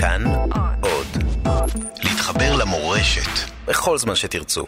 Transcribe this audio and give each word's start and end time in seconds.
כאן 0.00 0.24
עוד. 0.80 1.06
להתחבר 2.04 2.56
למורשת 2.56 3.50
בכל 3.66 3.98
זמן 3.98 4.14
שתרצו. 4.14 4.66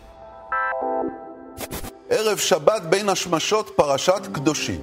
ערב 2.11 2.38
שבת 2.38 2.83
בין 2.83 3.09
השמשות 3.09 3.71
פרשת 3.77 4.21
קדושים. 4.32 4.80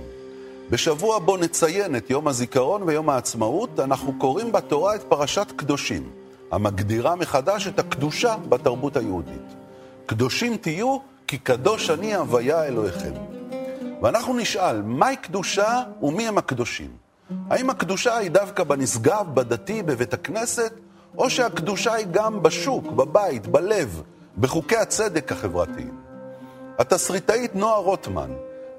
בשבוע 0.69 1.19
בו 1.19 1.37
נציין 1.37 1.95
את 1.95 2.09
יום 2.09 2.27
הזיכרון 2.27 2.83
ויום 2.83 3.09
העצמאות, 3.09 3.79
אנחנו 3.79 4.13
קוראים 4.19 4.51
בתורה 4.51 4.95
את 4.95 5.03
פרשת 5.03 5.51
קדושים, 5.55 6.09
המגדירה 6.51 7.15
מחדש 7.15 7.67
את 7.67 7.79
הקדושה 7.79 8.35
בתרבות 8.49 8.97
היהודית. 8.97 9.53
קדושים 10.05 10.57
תהיו, 10.57 10.97
כי 11.27 11.37
קדוש 11.37 11.89
אני 11.89 12.15
הוויה 12.15 12.65
אלוהיכם. 12.65 13.13
ואנחנו 14.01 14.37
נשאל, 14.37 14.81
מהי 14.81 15.15
קדושה 15.15 15.83
ומי 16.01 16.27
הם 16.27 16.37
הקדושים? 16.37 17.06
האם 17.49 17.69
הקדושה 17.69 18.17
היא 18.17 18.31
דווקא 18.31 18.63
בנשגב, 18.63 19.25
בדתי, 19.33 19.83
בבית 19.83 20.13
הכנסת, 20.13 20.73
או 21.17 21.29
שהקדושה 21.29 21.93
היא 21.93 22.07
גם 22.11 22.43
בשוק, 22.43 22.87
בבית, 22.87 23.47
בלב, 23.47 24.01
בחוקי 24.37 24.77
הצדק 24.77 25.31
החברתיים? 25.31 25.97
התסריטאית 26.79 27.55
נועה 27.55 27.77
רוטמן, 27.77 28.31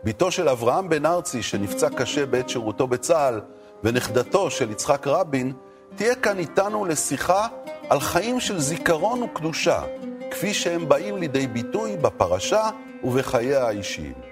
בתו 0.04 0.30
של 0.30 0.48
אברהם 0.48 0.88
בן 0.88 1.06
ארצי 1.06 1.42
שנפצע 1.42 1.88
קשה 1.90 2.26
בעת 2.26 2.48
שירותו 2.48 2.86
בצה"ל, 2.86 3.40
ונכדתו 3.84 4.50
של 4.50 4.70
יצחק 4.70 5.06
רבין, 5.06 5.52
תהיה 5.96 6.14
כאן 6.14 6.38
איתנו 6.38 6.84
לשיחה 6.84 7.46
על 7.88 8.00
חיים 8.00 8.40
של 8.40 8.60
זיכרון 8.60 9.22
וקדושה, 9.22 9.82
כפי 10.30 10.54
שהם 10.54 10.88
באים 10.88 11.16
לידי 11.16 11.46
ביטוי 11.46 11.96
בפרשה 11.96 12.70
ובחייה 13.04 13.66
האישיים. 13.66 14.27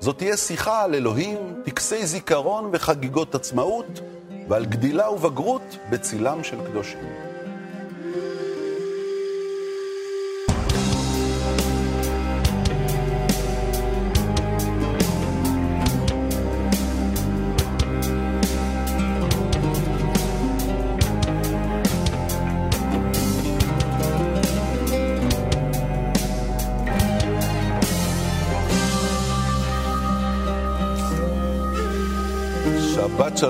זאת 0.00 0.18
תהיה 0.18 0.36
שיחה 0.36 0.82
על 0.82 0.94
אלוהים, 0.94 1.62
טקסי 1.64 2.06
זיכרון 2.06 2.70
וחגיגות 2.72 3.34
עצמאות, 3.34 4.00
ועל 4.48 4.64
גדילה 4.64 5.10
ובגרות 5.10 5.76
בצילם 5.90 6.44
של 6.44 6.56
קדושים. 6.70 7.35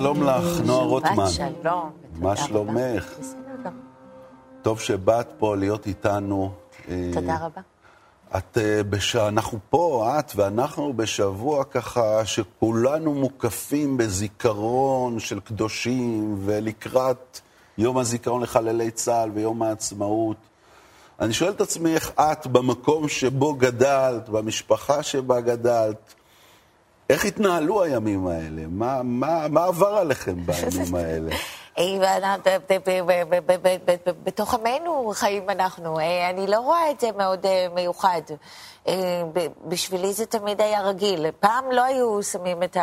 שלום 0.06 0.22
לך, 0.22 0.60
נועה 0.64 0.84
רוטמן. 0.84 1.28
שבת 1.28 1.52
שלום. 1.62 1.90
מה 2.18 2.36
שלומך? 2.36 3.14
בסדר. 3.18 3.70
טוב 4.62 4.80
שבאת 4.80 5.28
פה 5.38 5.56
להיות 5.56 5.86
איתנו. 5.86 6.52
אה, 6.88 7.10
תודה 7.14 7.36
רבה. 7.36 7.60
את, 8.36 8.58
אה, 8.58 8.82
בש... 8.90 9.16
אנחנו 9.16 9.58
פה, 9.70 10.14
את 10.18 10.32
ואנחנו 10.36 10.92
בשבוע 10.92 11.64
ככה 11.64 12.24
שכולנו 12.24 13.14
מוקפים 13.14 13.96
בזיכרון 13.96 15.20
של 15.20 15.40
קדושים 15.40 16.36
ולקראת 16.44 17.40
יום 17.78 17.98
הזיכרון 17.98 18.42
לחללי 18.42 18.90
צה"ל 18.90 19.30
ויום 19.34 19.62
העצמאות. 19.62 20.36
אני 21.20 21.32
שואל 21.32 21.50
את 21.50 21.60
עצמי 21.60 21.94
איך 21.94 22.12
את, 22.20 22.46
במקום 22.46 23.08
שבו 23.08 23.54
גדלת, 23.54 24.28
במשפחה 24.28 25.02
שבה 25.02 25.40
גדלת, 25.40 26.14
איך 27.10 27.24
התנהלו 27.24 27.82
הימים 27.82 28.26
האלה? 28.26 28.62
מה, 28.68 29.00
מה, 29.04 29.48
מה 29.48 29.64
עבר 29.64 29.96
עליכם 29.96 30.34
בימים 30.46 30.94
האלה? 30.94 31.30
בתוך 34.24 34.54
עמנו 34.54 35.12
חיים 35.14 35.50
אנחנו, 35.50 35.98
אה, 35.98 36.30
אני 36.30 36.46
לא 36.46 36.60
רואה 36.60 36.90
את 36.90 37.00
זה 37.00 37.08
מאוד 37.16 37.46
אה, 37.46 37.66
מיוחד. 37.74 38.20
אה, 38.88 39.22
בשבילי 39.64 40.12
זה 40.12 40.26
תמיד 40.26 40.60
היה 40.60 40.82
רגיל. 40.82 41.26
פעם 41.40 41.70
לא 41.70 41.84
היו 41.84 42.22
שמים 42.22 42.62
את 42.62 42.76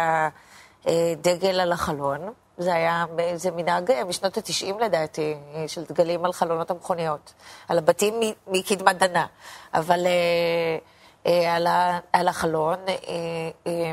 הדגל 0.85 1.59
על 1.59 1.71
החלון, 1.71 2.19
זה 2.57 2.73
היה, 2.73 3.05
איזה 3.19 3.51
מנהג 3.51 3.91
משנות 4.07 4.37
התשעים 4.37 4.79
לדעתי, 4.79 5.35
של 5.67 5.83
דגלים 5.83 6.25
על 6.25 6.33
חלונות 6.33 6.71
המכוניות, 6.71 7.33
על 7.67 7.77
הבתים 7.77 8.13
מקדמת 8.47 8.97
דנה. 8.97 9.25
אבל... 9.73 9.99
על 11.25 11.67
ה- 11.67 11.99
על 12.13 12.27
החלון... 12.27 12.77
אה, 12.87 13.91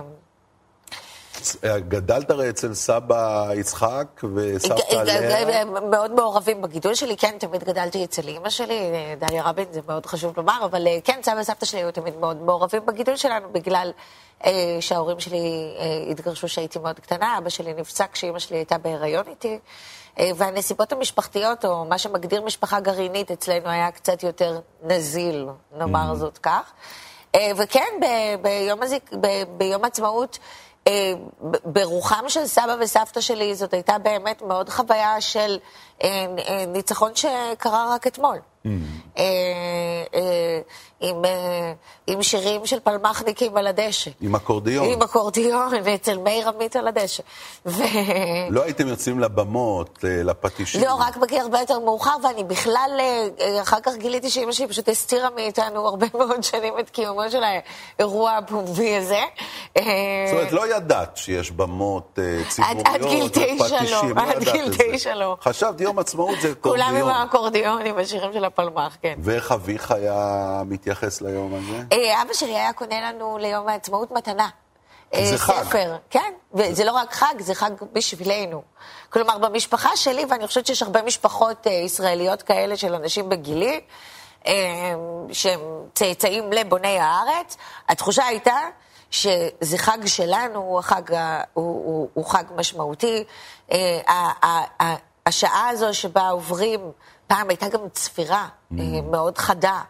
אה, 1.65 1.79
גדלת 1.81 2.31
הרי 2.31 2.51
אצל 2.51 2.75
סבא 2.75 3.51
יצחק 3.55 4.07
וסבתא 4.35 4.95
לאה. 4.95 5.65
מאוד 5.65 6.13
מעורבים 6.15 6.63
בגידול 6.63 6.95
שלי, 6.95 7.17
כן, 7.17 7.37
תמיד 7.39 7.65
גדלתי 7.65 8.05
אצל 8.05 8.29
אימא 8.29 8.51
שלי, 8.51 8.91
דליה 9.19 9.43
רבין, 9.43 9.65
זה 9.71 9.81
מאוד 9.87 10.07
חשוב 10.07 10.33
לומר, 10.37 10.65
אבל 10.65 10.87
אה, 10.87 10.99
כן, 11.05 11.21
סבא 11.23 11.41
וסבתא 11.41 11.67
שלי 11.67 11.81
היו 11.81 11.93
תמיד 11.93 12.17
מאוד 12.17 12.37
מעורבים 12.43 12.87
בגידול 12.87 13.17
שלנו, 13.17 13.49
בגלל 13.53 13.91
אה, 14.45 14.77
שההורים 14.81 15.21
שלי 15.21 15.75
אה, 15.79 16.11
התגרשו 16.11 16.47
כשהייתי 16.47 16.79
מאוד 16.79 17.01
קטנה, 17.01 17.39
אבא 17.39 17.49
שלי 17.49 17.75
נפצע 17.75 18.05
כשאימא 18.13 18.39
שלי 18.39 18.57
הייתה 18.57 18.79
בהיריון 18.79 19.25
איתי, 19.29 19.59
אה, 20.19 20.31
והנסיבות 20.37 20.93
המשפחתיות, 20.93 21.65
או 21.65 21.85
מה 21.85 21.99
שמגדיר 21.99 22.43
משפחה 22.43 22.81
גרעינית, 22.81 23.31
אצלנו 23.31 23.69
היה 23.69 23.91
קצת 23.91 24.23
יותר 24.23 24.61
נזיל, 24.83 25.47
נאמר 25.77 26.15
זאת 26.15 26.39
כך. 26.39 26.73
אה, 27.35 27.51
וכן, 27.57 27.89
ב- 28.01 28.43
ביום, 28.43 28.83
הזיק, 28.83 29.11
ב- 29.21 29.45
ביום 29.59 29.85
העצמאות, 29.85 30.39
אה, 30.87 31.13
ברוחם 31.65 32.25
של 32.29 32.47
סבא 32.47 32.77
וסבתא 32.81 33.21
שלי, 33.21 33.55
זאת 33.55 33.73
הייתה 33.75 33.99
באמת 33.99 34.43
מאוד 34.43 34.69
חוויה 34.69 35.21
של 35.21 35.59
אה, 36.03 36.27
ניצחון 36.67 37.13
שקרה 37.15 37.95
רק 37.95 38.07
אתמול. 38.07 38.39
אה, 38.67 38.73
אה, 40.15 40.61
עם, 41.01 41.25
אה, 41.25 41.73
עם 42.07 42.23
שירים 42.23 42.67
של 42.67 42.81
פלמחניקים 42.81 43.57
על 43.57 43.67
הדשא. 43.67 44.11
עם 44.21 44.35
אקורדיון. 44.35 44.93
עם 44.93 45.03
אקורדיון, 45.03 45.75
אצל 45.95 46.19
מאיר 46.19 46.49
עמית 46.49 46.77
על 46.77 46.89
הדשא. 46.89 47.23
ו... 47.67 47.83
לא 48.51 48.63
הייתם 48.63 48.89
יוצאים 48.89 49.21
לבמות, 49.21 49.99
לפטישים. 50.03 50.83
לא, 50.85 50.95
רק 50.95 51.17
בגיל 51.17 51.41
הרבה 51.41 51.61
יותר 51.61 51.79
מאוחר, 51.79 52.17
ואני 52.23 52.45
בכלל, 52.45 53.01
אחר 53.63 53.81
כך 53.83 53.97
גיליתי 53.97 54.31
שאימא 54.31 54.53
שלי 54.53 54.69
פשוט 54.69 54.89
הסתירה 54.89 55.29
מאיתנו 55.31 55.87
הרבה 55.87 56.07
מאוד 56.19 56.43
שנים 56.43 56.75
את 56.81 56.91
קיומו 56.91 57.31
של 57.31 57.43
האירוע 57.99 58.31
הפומבי 58.31 58.97
הזה. 58.97 59.21
זאת 59.75 59.85
אומרת, 60.33 60.53
לא 60.53 60.77
ידעת 60.77 61.17
שיש 61.17 61.51
במות 61.51 62.19
ציבוריות, 62.49 62.87
עד 62.87 63.03
גיל 63.03 63.29
תשע 63.29 63.83
לא, 63.91 64.03
לא 64.15 64.23
עד 64.23 64.45
גיל. 64.45 64.71
תשע 64.79 65.15
לא. 65.15 65.37
חשבת 65.43 65.81
יום 65.81 65.99
עצמאות 65.99 66.41
זה 66.41 66.55
כולם 66.55 66.89
עם 66.89 66.95
אקורדיון. 66.95 67.11
האקורדיון, 67.11 67.87
עם 67.87 67.99
השירים 67.99 68.33
של 68.33 68.45
הפלמ"ח, 68.53 68.97
כן. 69.03 69.19
ואיך 69.23 69.53
אביך 69.53 69.91
היה 69.91 70.63
מתייחס 70.67 71.21
ליום 71.21 71.55
הזה? 71.55 71.83
אה, 71.93 72.23
אבא 72.23 72.33
שלי 72.33 72.57
היה 72.57 72.73
קונה 72.73 73.01
לנו 73.01 73.39
ליום 73.39 73.69
העצמאות 73.69 74.11
מתנה. 74.11 74.49
כי 75.13 75.27
זה 75.27 75.33
אה, 75.33 75.39
חג. 75.39 75.63
ספר, 75.65 75.97
כן, 76.11 76.33
וזה 76.55 76.85
לא 76.85 76.93
רק 76.93 77.13
חג, 77.13 77.35
זה 77.39 77.55
חג 77.55 77.71
בשבילנו. 77.93 78.63
כלומר, 79.11 79.39
במשפחה 79.39 79.97
שלי, 79.97 80.25
ואני 80.31 80.47
חושבת 80.47 80.67
שיש 80.67 80.83
הרבה 80.83 81.03
משפחות 81.03 81.67
אה, 81.67 81.73
ישראליות 81.73 82.43
כאלה 82.43 82.77
של 82.77 82.95
אנשים 82.95 83.29
בגילי, 83.29 83.81
אה, 84.47 84.53
שהם 85.33 85.61
צאצאים 85.95 86.53
לבוני 86.53 86.99
הארץ, 86.99 87.57
התחושה 87.89 88.27
הייתה 88.27 88.57
שזה 89.11 89.79
חג 89.79 90.07
שלנו, 90.07 90.61
הוא, 90.61 90.79
החג, 90.79 91.03
הוא, 91.13 91.65
הוא, 91.65 92.09
הוא 92.15 92.25
חג 92.27 92.45
משמעותי. 92.57 93.25
אה, 93.73 94.65
השעה 95.27 95.69
הזו 95.69 95.95
שבה 95.95 96.29
עוברים, 96.29 96.81
פעם 97.31 97.49
הייתה 97.49 97.69
גם 97.69 97.81
צפירה 97.93 98.49
אה, 98.79 98.85
מאוד 99.11 99.39
חדה. 99.39 99.81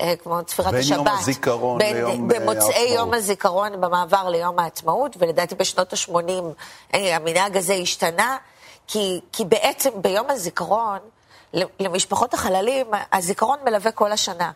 אה, 0.00 0.14
כמו 0.22 0.42
צפירת 0.44 0.70
בין 0.70 0.80
השבת. 0.80 0.96
יום 0.96 1.08
הזיכרון 1.08 1.78
בין- 1.78 1.96
ליום, 1.96 2.28
במוצאי 2.28 2.74
העצמאות. 2.74 2.88
יום 2.98 3.14
הזיכרון 3.14 3.80
במעבר 3.80 4.28
ליום 4.28 4.58
העצמאות, 4.58 5.16
ולדעתי 5.18 5.54
בשנות 5.54 5.92
ה-80 5.92 6.42
המנהג 6.94 7.56
הזה 7.56 7.74
השתנה, 7.74 8.36
כי, 8.86 9.20
כי 9.32 9.44
בעצם 9.44 9.90
ביום 10.02 10.30
הזיכרון, 10.30 10.98
למשפחות 11.80 12.34
החללים, 12.34 12.86
הזיכרון 13.12 13.58
מלווה 13.64 13.90
כל 13.92 14.12
השנה. 14.12 14.50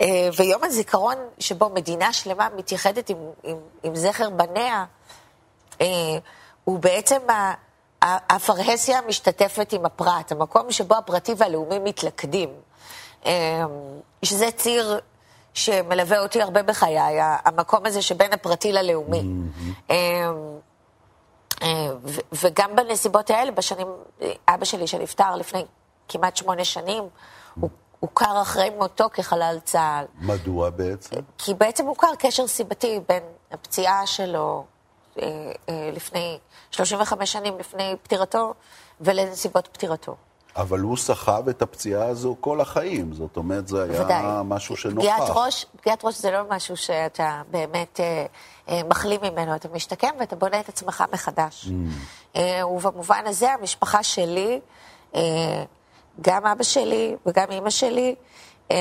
אה, 0.00 0.06
ויום 0.36 0.64
הזיכרון 0.64 1.16
שבו 1.38 1.68
מדינה 1.68 2.12
שלמה 2.12 2.48
מתייחדת 2.56 3.10
עם, 3.10 3.16
עם, 3.42 3.56
עם 3.82 3.96
זכר 3.96 4.30
בניה, 4.30 4.84
אה, 5.80 5.86
הוא 6.64 6.78
בעצם 6.78 7.30
ה- 7.30 7.54
הפרהסיה 8.02 8.98
המשתתפת 8.98 9.72
עם 9.72 9.86
הפרט, 9.86 10.32
המקום 10.32 10.72
שבו 10.72 10.94
הפרטי 10.94 11.34
והלאומי 11.36 11.78
מתלכדים. 11.78 12.48
אה, 13.26 13.64
שזה 14.22 14.50
ציר 14.56 15.00
שמלווה 15.54 16.20
אותי 16.22 16.42
הרבה 16.42 16.62
בחיי, 16.62 16.98
המקום 17.20 17.86
הזה 17.86 18.02
שבין 18.02 18.32
הפרטי 18.32 18.72
ללאומי. 18.72 19.22
אה, 19.90 19.96
אה, 21.62 21.88
ו- 22.04 22.20
וגם 22.32 22.76
בנסיבות 22.76 23.30
האלה, 23.30 23.50
בשנים, 23.50 23.88
אבא 24.48 24.64
שלי 24.64 24.86
שנפטר 24.86 25.36
לפני 25.36 25.64
כמעט 26.08 26.36
שמונה 26.36 26.64
שנים, 26.64 27.04
הוא 27.60 27.70
הוכר 28.00 28.42
אחרי 28.42 28.70
מותו 28.70 29.08
כחלל 29.12 29.58
צה"ל. 29.64 30.04
מדוע 30.20 30.70
בעצם? 30.70 31.16
כי 31.38 31.54
בעצם 31.54 31.86
הוכר 31.86 32.14
קשר 32.18 32.46
סיבתי 32.46 33.00
בין 33.08 33.22
הפציעה 33.50 34.06
שלו 34.06 34.46
אה, 34.46 34.62
אה, 34.62 34.79
לפני 35.92 36.38
35 36.70 37.32
שנים 37.32 37.58
לפני 37.58 37.94
פטירתו 38.02 38.54
ולנסיבות 39.00 39.68
פטירתו. 39.72 40.16
אבל 40.56 40.80
הוא 40.80 40.96
סחב 40.96 41.48
את 41.48 41.62
הפציעה 41.62 42.06
הזו 42.06 42.36
כל 42.40 42.60
החיים, 42.60 43.12
זאת 43.12 43.36
אומרת, 43.36 43.68
זה 43.68 43.82
היה 43.82 44.04
ודאי. 44.04 44.22
משהו 44.44 44.76
שנוכח. 44.76 45.00
פגיעת 45.00 45.30
ראש, 45.34 45.66
פגיעת 45.80 46.04
ראש 46.04 46.18
זה 46.18 46.30
לא 46.30 46.38
משהו 46.50 46.76
שאתה 46.76 47.42
באמת 47.50 48.00
אה, 48.00 48.26
אה, 48.68 48.80
מחלים 48.88 49.20
ממנו, 49.22 49.54
אתה 49.56 49.68
משתקם 49.68 50.08
ואתה 50.20 50.36
בונה 50.36 50.60
את 50.60 50.68
עצמך 50.68 51.04
מחדש. 51.12 51.68
Mm. 51.68 52.36
אה, 52.36 52.66
ובמובן 52.66 53.22
הזה, 53.26 53.52
המשפחה 53.52 54.02
שלי, 54.02 54.60
אה, 55.14 55.64
גם 56.20 56.46
אבא 56.46 56.62
שלי 56.62 57.16
וגם 57.26 57.50
אימא 57.50 57.70
שלי, 57.70 58.14
אה, 58.70 58.76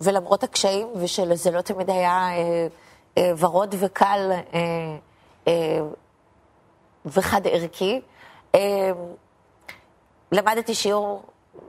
ולמרות 0.00 0.42
הקשיים, 0.44 0.88
ושזה 0.96 1.50
לא 1.50 1.60
תמיד 1.60 1.90
היה 1.90 2.28
אה, 2.30 2.66
אה, 3.18 3.32
ורוד 3.38 3.74
וקל 3.78 4.30
אה, 4.30 4.40
אה, 4.54 4.96
וחד 7.06 7.46
ערכי, 7.46 8.00
אה, 8.54 8.90
למדתי 10.32 10.74
שיעור 10.74 11.22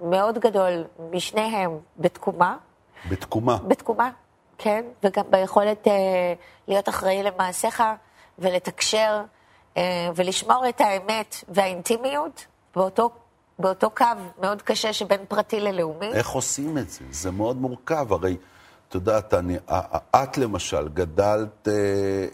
מאוד 0.03 0.37
גדול 0.37 0.83
משניהם 1.11 1.79
בתקומה. 1.97 2.57
בתקומה. 3.09 3.57
בתקומה, 3.67 4.11
כן, 4.57 4.85
וגם 5.03 5.23
ביכולת 5.29 5.87
אה, 5.87 5.93
להיות 6.67 6.89
אחראי 6.89 7.23
למעשיך 7.23 7.83
ולתקשר 8.39 9.21
אה, 9.77 10.09
ולשמור 10.15 10.69
את 10.69 10.81
האמת 10.81 11.35
והאינטימיות 11.49 12.45
באותו, 12.75 13.09
באותו 13.59 13.89
קו 13.89 14.05
מאוד 14.41 14.61
קשה 14.61 14.93
שבין 14.93 15.25
פרטי 15.27 15.59
ללאומי. 15.59 16.13
איך 16.13 16.29
עושים 16.29 16.77
את 16.77 16.89
זה? 16.89 17.05
זה 17.11 17.31
מאוד 17.31 17.57
מורכב, 17.57 18.13
הרי... 18.13 18.37
את 18.89 18.95
יודעת, 18.95 19.33
אני, 19.33 19.57
את 20.15 20.37
למשל 20.37 20.87
גדלת 20.87 21.67
אה, 21.67 21.73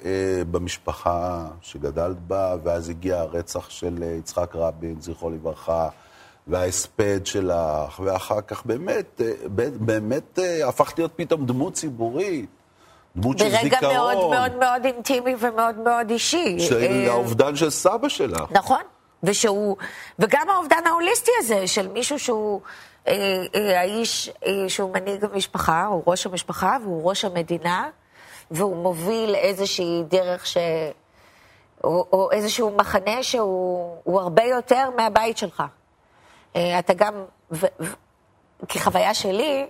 אה, 0.05 0.43
במשפחה 0.51 1.47
שגדלת 1.61 2.17
בה, 2.27 2.55
ואז 2.63 2.89
הגיע 2.89 3.19
הרצח 3.19 3.69
של 3.69 4.03
יצחק 4.19 4.55
רבין, 4.55 5.01
זכרו 5.01 5.29
לברכה, 5.29 5.89
וההספד 6.47 7.25
שלך, 7.25 7.99
ואחר 7.99 8.41
כך 8.41 8.65
באמת, 8.65 9.21
אה, 9.21 9.31
באמת 9.79 10.39
אה, 10.39 10.67
הפכת 10.67 10.99
להיות 10.99 11.11
פתאום 11.15 11.45
דמות 11.45 11.73
ציבורית. 11.73 12.49
דמות 13.15 13.37
של 13.39 13.49
זיכרון. 13.49 13.69
ברגע 13.71 13.93
מאוד 13.93 14.29
מאוד 14.29 14.55
מאוד 14.55 14.85
אינטימי 14.85 15.35
ומאוד 15.39 15.75
מאוד 15.75 16.09
אישי. 16.09 16.59
של 16.59 16.83
אה, 16.83 17.11
האובדן 17.11 17.55
של 17.55 17.69
סבא 17.69 18.09
שלך. 18.09 18.51
נכון, 18.51 18.81
ושהוא, 19.23 19.77
וגם 20.19 20.49
האובדן 20.49 20.87
ההוליסטי 20.87 21.31
הזה, 21.39 21.67
של 21.67 21.87
מישהו 21.87 22.19
שהוא 22.19 22.61
אה, 23.07 23.43
אה, 23.55 23.79
האיש 23.79 24.29
אה, 24.45 24.69
שהוא 24.69 24.93
מנהיג 24.93 25.25
המשפחה, 25.25 25.85
הוא 25.85 26.03
ראש 26.07 26.25
המשפחה 26.25 26.77
והוא 26.83 27.09
ראש 27.09 27.25
המדינה, 27.25 27.89
והוא 28.51 28.75
מוביל 28.75 29.35
איזושהי 29.35 30.03
דרך 30.07 30.47
ש... 30.47 30.57
או, 31.83 32.07
או 32.13 32.31
איזשהו 32.31 32.71
מחנה 32.77 33.23
שהוא 33.23 34.21
הרבה 34.21 34.43
יותר 34.43 34.89
מהבית 34.97 35.37
שלך. 35.37 35.63
אה, 36.55 36.79
אתה 36.79 36.93
גם, 36.93 37.13
ו, 37.51 37.65
ו, 37.79 37.85
כחוויה 38.69 39.13
שלי, 39.13 39.67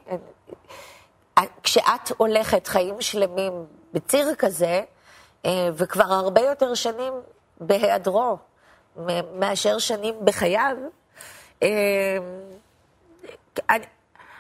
אה, 1.38 1.44
כשאת 1.64 2.12
הולכת 2.18 2.68
חיים 2.68 3.02
שלמים 3.02 3.54
בציר 3.94 4.36
כזה, 4.38 4.84
אה, 5.46 5.70
וכבר 5.74 6.14
הרבה 6.14 6.42
יותר 6.42 6.74
שנים 6.74 7.14
בהיעדרו 7.60 8.38
מאשר 9.36 9.80
שנים 9.80 10.16
בחייו, 10.24 10.76
אני, 13.70 13.86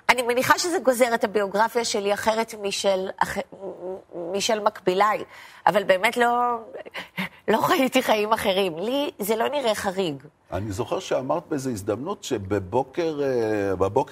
אני 0.10 0.22
מניחה 0.22 0.60
שזה 0.60 0.80
גוזר 0.80 1.14
את 1.16 1.24
הביוגרפיה 1.24 1.86
שלי 1.86 2.14
אחרת 2.14 2.54
משל, 2.62 3.10
אח, 3.18 3.38
משל 4.32 4.60
מקביליי, 4.60 5.24
אבל 5.68 5.84
באמת 5.84 6.18
לא, 6.18 6.58
לא 7.48 7.58
חייתי 7.62 8.04
חיים 8.04 8.34
אחרים. 8.34 8.78
לי 8.78 9.12
זה 9.20 9.36
לא 9.36 9.50
נראה 9.50 9.76
חריג. 9.76 10.24
אני 10.52 10.72
זוכר 10.72 11.00
שאמרת 11.00 11.44
באיזו 11.50 11.70
הזדמנות 11.70 12.24
שבבוקר, 12.24 13.20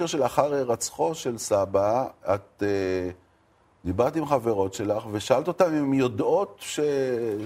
אה, 0.01 0.07
שלאחר 0.07 0.53
הירצחו 0.53 1.15
של 1.15 1.37
סבא, 1.37 2.05
את 2.33 2.63
אה, 2.63 3.09
דיברת 3.85 4.15
עם 4.15 4.25
חברות 4.25 4.73
שלך 4.73 5.05
ושאלת 5.11 5.47
אותן 5.47 5.77
אם 5.77 5.83
הן 5.83 5.93
יודעות 5.93 6.57
ש... 6.59 6.79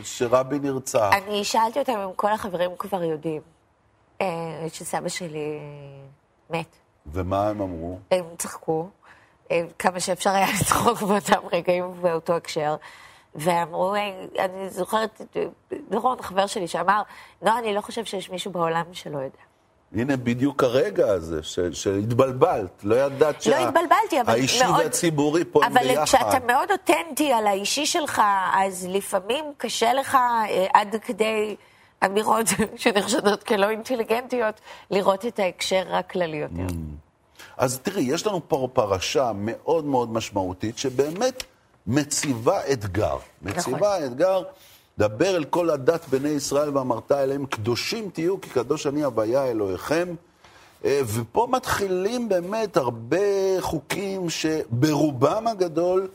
שרבין 0.03 0.61
נרצח. 0.61 1.09
אני 1.13 1.43
שאלתי 1.43 1.79
אותן 1.79 1.99
אם 1.99 2.09
כל 2.15 2.31
החברים 2.31 2.71
כבר 2.79 3.03
יודעים 3.03 3.41
אה, 4.21 4.65
שסבא 4.69 5.09
שלי 5.09 5.59
מת. 6.49 6.75
ומה 7.05 7.49
הם 7.49 7.61
אמרו? 7.61 7.99
הם 8.11 8.25
צחקו, 8.37 8.87
כמה 9.79 9.99
שאפשר 9.99 10.29
היה 10.29 10.47
לצחוק 10.59 11.01
באותם 11.01 11.47
רגעים 11.51 11.85
ובאותו 11.85 12.33
הקשר. 12.33 12.75
ואמרו, 13.35 13.95
אני 14.39 14.69
זוכרת, 14.69 15.21
דורון, 15.89 16.21
חבר 16.21 16.47
שלי, 16.47 16.67
שאמר, 16.67 17.01
לא, 17.41 17.59
אני 17.59 17.73
לא 17.73 17.81
חושב 17.81 18.05
שיש 18.05 18.29
מישהו 18.29 18.51
בעולם 18.51 18.83
שלא 18.91 19.17
יודע. 19.17 19.52
הנה 19.95 20.17
בדיוק 20.17 20.63
הרגע 20.63 21.11
הזה, 21.11 21.39
שהתבלבלת, 21.71 22.83
לא 22.83 22.95
ידעת 22.95 23.41
שה... 23.41 23.49
לא 23.49 23.67
התבלבלתי, 23.67 24.21
אבל 24.21 24.33
האישי 24.33 24.63
מאוד... 24.63 24.79
והציבורי 24.79 25.43
פה 25.51 25.65
הם 25.65 25.73
ביחד. 25.73 25.87
אבל 25.95 26.05
כשאתה 26.05 26.45
מאוד 26.47 26.71
אותנטי 26.71 27.33
על 27.33 27.47
האישי 27.47 27.85
שלך, 27.85 28.21
אז 28.53 28.87
לפעמים 28.89 29.45
קשה 29.57 29.93
לך 29.93 30.15
אה, 30.15 30.67
עד 30.73 30.95
כדי 31.05 31.55
אמירות 32.05 32.45
שנחשדות 32.75 33.43
כלא 33.43 33.69
אינטליגנטיות, 33.69 34.61
לראות 34.91 35.25
את 35.25 35.39
ההקשר 35.39 35.95
הכללי 35.95 36.37
יותר. 36.37 36.67
Mm. 36.67 37.03
אז 37.57 37.79
תראי, 37.79 38.03
יש 38.03 38.27
לנו 38.27 38.41
פה 38.47 38.67
פרשה 38.73 39.31
מאוד 39.35 39.85
מאוד 39.85 40.13
משמעותית, 40.13 40.77
שבאמת 40.77 41.43
מציבה 41.87 42.59
אתגר. 42.71 43.17
מציבה 43.41 43.77
נכון. 43.77 44.03
אתגר, 44.05 44.43
דבר 44.97 45.35
אל 45.37 45.43
כל 45.43 45.69
הדת 45.69 46.05
בני 46.09 46.29
ישראל 46.29 46.77
ואמרת 46.77 47.11
אליהם, 47.11 47.45
קדושים 47.45 48.09
תהיו, 48.13 48.41
כי 48.41 48.49
קדוש 48.49 48.87
אני 48.87 49.03
הוויה 49.03 49.45
אלוהיכם. 49.45 50.15
אה, 50.85 51.01
ופה 51.05 51.47
מתחילים 51.49 52.29
באמת 52.29 52.77
הרבה 52.77 53.17
חוקים 53.59 54.29
שברובם 54.29 55.47
הגדול 55.47 56.07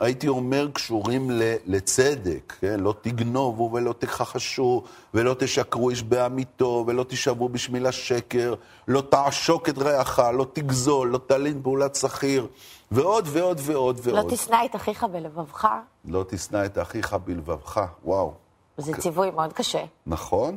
הייתי 0.00 0.28
אומר, 0.28 0.68
קשורים 0.72 1.30
לצדק, 1.66 2.54
כן? 2.60 2.80
לא 2.80 2.94
תגנובו 3.00 3.70
ולא 3.72 3.94
תכחשו 3.98 4.82
ולא 5.14 5.34
תשקרו 5.38 5.90
איש 5.90 6.02
בעמיתו 6.02 6.84
ולא 6.86 7.04
תשבו 7.08 7.48
בשמיל 7.48 7.86
השקר, 7.86 8.54
לא 8.88 9.00
תעשוק 9.00 9.68
את 9.68 9.78
רעך, 9.78 10.18
לא 10.18 10.46
תגזול, 10.52 11.08
לא 11.08 11.20
תלין 11.26 11.62
פעולת 11.62 11.94
שכיר, 11.94 12.46
ועוד 12.90 13.28
ועוד 13.28 13.60
ועוד 13.62 14.00
ועוד. 14.02 14.24
לא 14.24 14.30
תשנא 14.30 14.64
את 14.64 14.76
אחיך 14.76 15.04
בלבבך. 15.04 15.68
לא 16.04 16.24
תשנא 16.28 16.64
את 16.64 16.78
אחיך 16.78 17.16
בלבבך, 17.24 17.80
וואו. 18.04 18.32
זה 18.76 18.92
ציווי 18.96 19.30
מאוד 19.30 19.52
קשה. 19.52 19.84
נכון. 20.06 20.56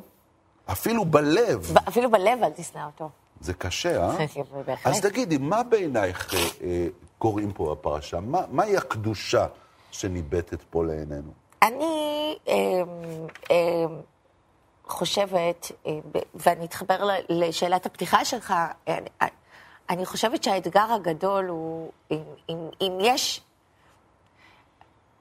אפילו 0.71 1.05
בלב. 1.05 1.73
אפילו 1.87 2.11
בלב 2.11 2.44
אל 2.44 2.49
תשנא 2.49 2.85
אותו. 2.85 3.09
זה 3.41 3.53
קשה, 3.53 4.03
אה? 4.03 4.25
אז 4.85 5.01
תגידי, 5.01 5.37
מה 5.37 5.63
בעינייך 5.63 6.33
אה, 6.33 6.39
אה, 6.63 6.87
קוראים 7.18 7.51
פה 7.51 7.75
בפרשה? 7.75 8.19
מה, 8.19 8.42
מהי 8.51 8.77
הקדושה 8.77 9.47
שניבטת 9.92 10.61
פה 10.69 10.85
לעינינו? 10.85 11.31
אני 11.61 12.37
אה, 12.47 12.54
אה, 13.51 13.85
חושבת, 14.85 15.71
אה, 15.87 15.92
ואני 16.35 16.66
אתחבר 16.66 17.09
לשאלת 17.30 17.85
הפתיחה 17.85 18.25
שלך, 18.25 18.54
אני, 18.87 19.09
אני 19.89 20.06
חושבת 20.06 20.44
שהאתגר 20.44 20.94
הגדול 20.94 21.45
הוא, 21.45 21.92
אם, 22.11 22.23
אם, 22.49 22.57
אם 22.81 22.97
יש... 23.01 23.42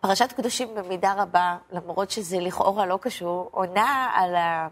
פרשת 0.00 0.32
קדושים 0.32 0.74
במידה 0.74 1.12
רבה, 1.12 1.56
למרות 1.72 2.10
שזה 2.10 2.40
לכאורה 2.40 2.86
לא 2.86 2.98
קשור, 3.02 3.48
עונה 3.52 4.10
על 4.14 4.36
ה... 4.36 4.68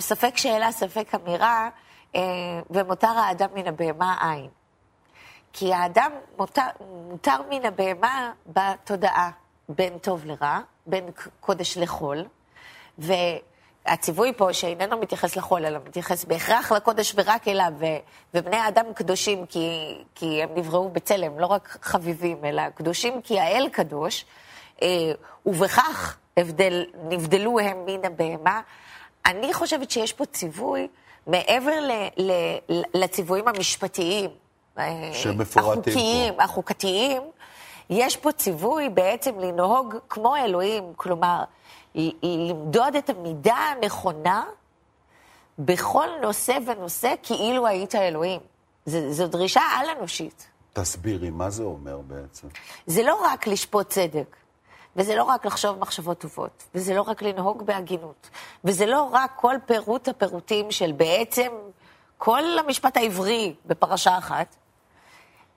ספק 0.00 0.36
שאלה, 0.36 0.72
ספק 0.72 1.14
אמירה, 1.14 1.70
ומותר 2.70 3.08
האדם 3.08 3.48
מן 3.54 3.66
הבהמה 3.66 4.16
אין. 4.22 4.48
כי 5.52 5.74
האדם 5.74 6.12
מותר, 6.38 6.66
מותר 7.10 7.36
מן 7.50 7.66
הבהמה 7.66 8.32
בתודעה, 8.46 9.30
בין 9.68 9.98
טוב 9.98 10.24
לרע, 10.24 10.58
בין 10.86 11.04
קודש 11.40 11.78
לחול, 11.78 12.24
והציווי 12.98 14.32
פה 14.36 14.52
שאיננו 14.52 14.98
מתייחס 14.98 15.36
לחול, 15.36 15.66
אלא 15.66 15.78
מתייחס 15.84 16.24
בהכרח 16.24 16.72
לקודש 16.72 17.12
ורק 17.16 17.48
אליו, 17.48 17.72
ו, 17.78 17.84
ובני 18.34 18.56
האדם 18.56 18.84
קדושים 18.94 19.46
כי, 19.46 19.98
כי 20.14 20.42
הם 20.42 20.48
נבראו 20.54 20.88
בצלם, 20.90 21.38
לא 21.38 21.46
רק 21.46 21.78
חביבים, 21.82 22.44
אלא 22.44 22.70
קדושים 22.70 23.22
כי 23.22 23.40
האל 23.40 23.68
קדוש, 23.72 24.24
אה, 24.82 25.12
ובכך 25.46 26.18
הבדל, 26.36 26.84
נבדלו 27.08 27.58
הם 27.58 27.84
מן 27.86 28.04
הבהמה. 28.04 28.60
אני 29.26 29.54
חושבת 29.54 29.90
שיש 29.90 30.12
פה 30.12 30.26
ציווי 30.26 30.88
מעבר 31.26 31.80
ל, 31.80 31.92
ל, 32.16 32.82
לציוויים 32.94 33.48
המשפטיים, 33.48 34.30
שמפורטים 35.12 35.82
החוקיים, 35.82 36.34
פה. 36.34 36.42
החוקתיים, 36.42 37.22
יש 37.90 38.16
פה 38.16 38.32
ציווי 38.32 38.88
בעצם 38.88 39.38
לנהוג 39.38 39.94
כמו 40.08 40.36
אלוהים, 40.36 40.92
כלומר, 40.96 41.44
למדוד 41.94 42.96
את 42.96 43.10
המידה 43.10 43.54
הנכונה 43.54 44.44
בכל 45.58 46.08
נושא 46.22 46.58
ונושא 46.66 47.14
כאילו 47.22 47.66
היית 47.66 47.94
אלוהים. 47.94 48.40
ז, 48.86 48.96
זו 49.10 49.26
דרישה 49.26 49.60
על-אנושית. 49.60 50.46
תסבירי, 50.72 51.30
מה 51.30 51.50
זה 51.50 51.62
אומר 51.62 51.98
בעצם? 52.06 52.48
זה 52.86 53.02
לא 53.02 53.20
רק 53.24 53.46
לשפוט 53.46 53.88
צדק, 53.88 54.36
וזה 54.96 55.16
לא 55.16 55.22
רק 55.22 55.46
לחשוב 55.46 55.78
מחשבות 55.78 56.18
טובות, 56.18 56.64
וזה 56.74 56.94
לא 56.94 57.02
רק 57.02 57.22
לנהוג 57.22 57.66
בהגינות, 57.66 58.30
וזה 58.64 58.86
לא 58.86 59.08
רק 59.12 59.32
כל 59.36 59.56
פירוט 59.66 60.08
הפירוטים 60.08 60.70
של 60.70 60.92
בעצם 60.92 61.52
כל 62.18 62.58
המשפט 62.58 62.96
העברי 62.96 63.54
בפרשה 63.66 64.18
אחת, 64.18 64.56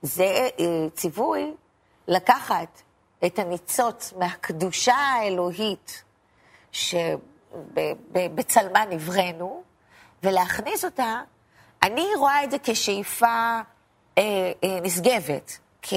זה 0.02 0.48
אה, 0.60 0.86
ציווי 0.94 1.54
לקחת 2.08 2.82
את 3.26 3.38
הניצוץ 3.38 4.12
מהקדושה 4.18 4.94
האלוהית 4.94 6.04
שבצלמה 6.72 8.84
נבראנו, 8.84 9.62
ולהכניס 10.22 10.84
אותה, 10.84 11.20
אני 11.82 12.06
רואה 12.18 12.44
את 12.44 12.50
זה 12.50 12.56
כשאיפה 12.62 13.60
אה, 14.18 14.52
אה, 14.64 14.80
נשגבת, 14.82 15.58
כ... 15.82 15.94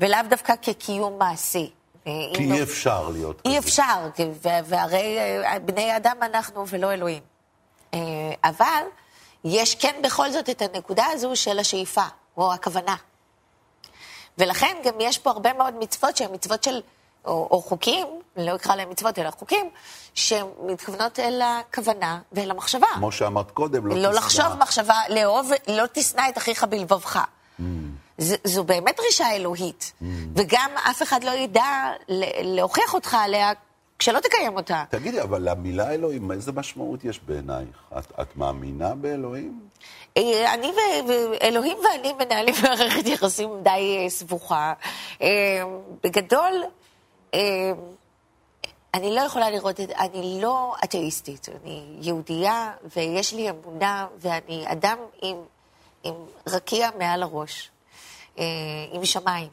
ולאו 0.00 0.20
דווקא 0.28 0.54
כקיום 0.62 1.18
מעשי. 1.18 1.72
כי 2.34 2.42
אי 2.42 2.58
לא... 2.58 2.62
אפשר 2.62 3.08
להיות 3.08 3.40
כזה. 3.40 3.52
אי 3.52 3.58
אפשר, 3.58 4.08
והרי 4.64 5.18
אה, 5.18 5.58
בני 5.58 5.96
אדם 5.96 6.16
אנחנו 6.22 6.68
ולא 6.68 6.92
אלוהים. 6.92 7.22
אה, 7.94 7.98
אבל 8.44 8.82
יש 9.44 9.74
כן 9.74 9.94
בכל 10.04 10.30
זאת 10.30 10.50
את 10.50 10.62
הנקודה 10.62 11.04
הזו 11.12 11.36
של 11.36 11.58
השאיפה, 11.58 12.04
או 12.36 12.52
הכוונה. 12.52 12.96
ולכן 14.38 14.76
גם 14.84 14.94
יש 15.00 15.18
פה 15.18 15.30
הרבה 15.30 15.52
מאוד 15.52 15.74
מצוות 15.78 16.16
שהן 16.16 16.34
מצוות 16.34 16.64
של, 16.64 16.80
או, 17.24 17.48
או 17.50 17.62
חוקים, 17.62 18.06
לא 18.36 18.56
אקרא 18.56 18.74
להם 18.74 18.90
מצוות, 18.90 19.18
אלא 19.18 19.30
חוקים, 19.30 19.70
שמתכוונות 20.14 21.18
אל 21.18 21.42
הכוונה 21.42 22.20
ואל 22.32 22.50
המחשבה. 22.50 22.86
כמו 22.94 23.12
שאמרת 23.12 23.50
קודם, 23.50 23.86
לא, 23.86 23.94
לא 23.94 24.00
תשנא. 24.00 24.08
לא 24.08 24.14
לחשוב 24.14 24.54
מחשבה, 24.58 24.94
לאהוב, 25.08 25.50
לא 25.68 25.84
תשנא 25.92 26.22
את 26.28 26.38
אחיך 26.38 26.64
בלבבך. 26.64 27.18
Mm. 27.60 27.62
ז, 28.18 28.34
זו 28.44 28.64
באמת 28.64 28.96
דרישה 28.96 29.32
אלוהית, 29.32 29.92
mm. 30.02 30.04
וגם 30.34 30.70
אף 30.90 31.02
אחד 31.02 31.24
לא 31.24 31.30
ידע 31.30 31.92
להוכיח 32.42 32.94
אותך 32.94 33.14
עליה 33.14 33.52
כשלא 33.98 34.20
תקיים 34.20 34.56
אותה. 34.56 34.84
תגידי, 34.90 35.22
אבל 35.22 35.50
למילה 35.50 35.90
אלוהים, 35.90 36.32
איזה 36.32 36.52
משמעות 36.52 37.04
יש 37.04 37.20
בעינייך? 37.20 37.76
את, 37.98 38.20
את 38.20 38.36
מאמינה 38.36 38.94
באלוהים? 38.94 39.60
אה, 40.16 40.54
אני 40.54 40.72
ואלוהים 41.08 41.78
ואני 41.78 42.12
מנהלים 42.12 42.54
מערכת 42.62 43.06
יחסים 43.06 43.50
די 43.62 43.98
אה, 43.98 44.10
סבוכה. 44.10 44.72
אה, 45.22 45.62
בגדול, 46.04 46.64
אני 48.94 49.14
לא 49.14 49.20
יכולה 49.20 49.50
לראות 49.50 49.80
את... 49.80 49.90
אני 49.90 50.38
לא 50.42 50.74
אתאיסטית, 50.84 51.48
אני 51.48 51.96
יהודייה 52.00 52.72
ויש 52.96 53.34
לי 53.34 53.50
אמונה 53.50 54.06
ואני 54.18 54.64
אדם 54.66 54.98
עם, 55.22 55.36
עם 56.02 56.14
רקיע 56.46 56.88
מעל 56.98 57.22
הראש, 57.22 57.70
עם 58.92 59.04
שמיים. 59.04 59.48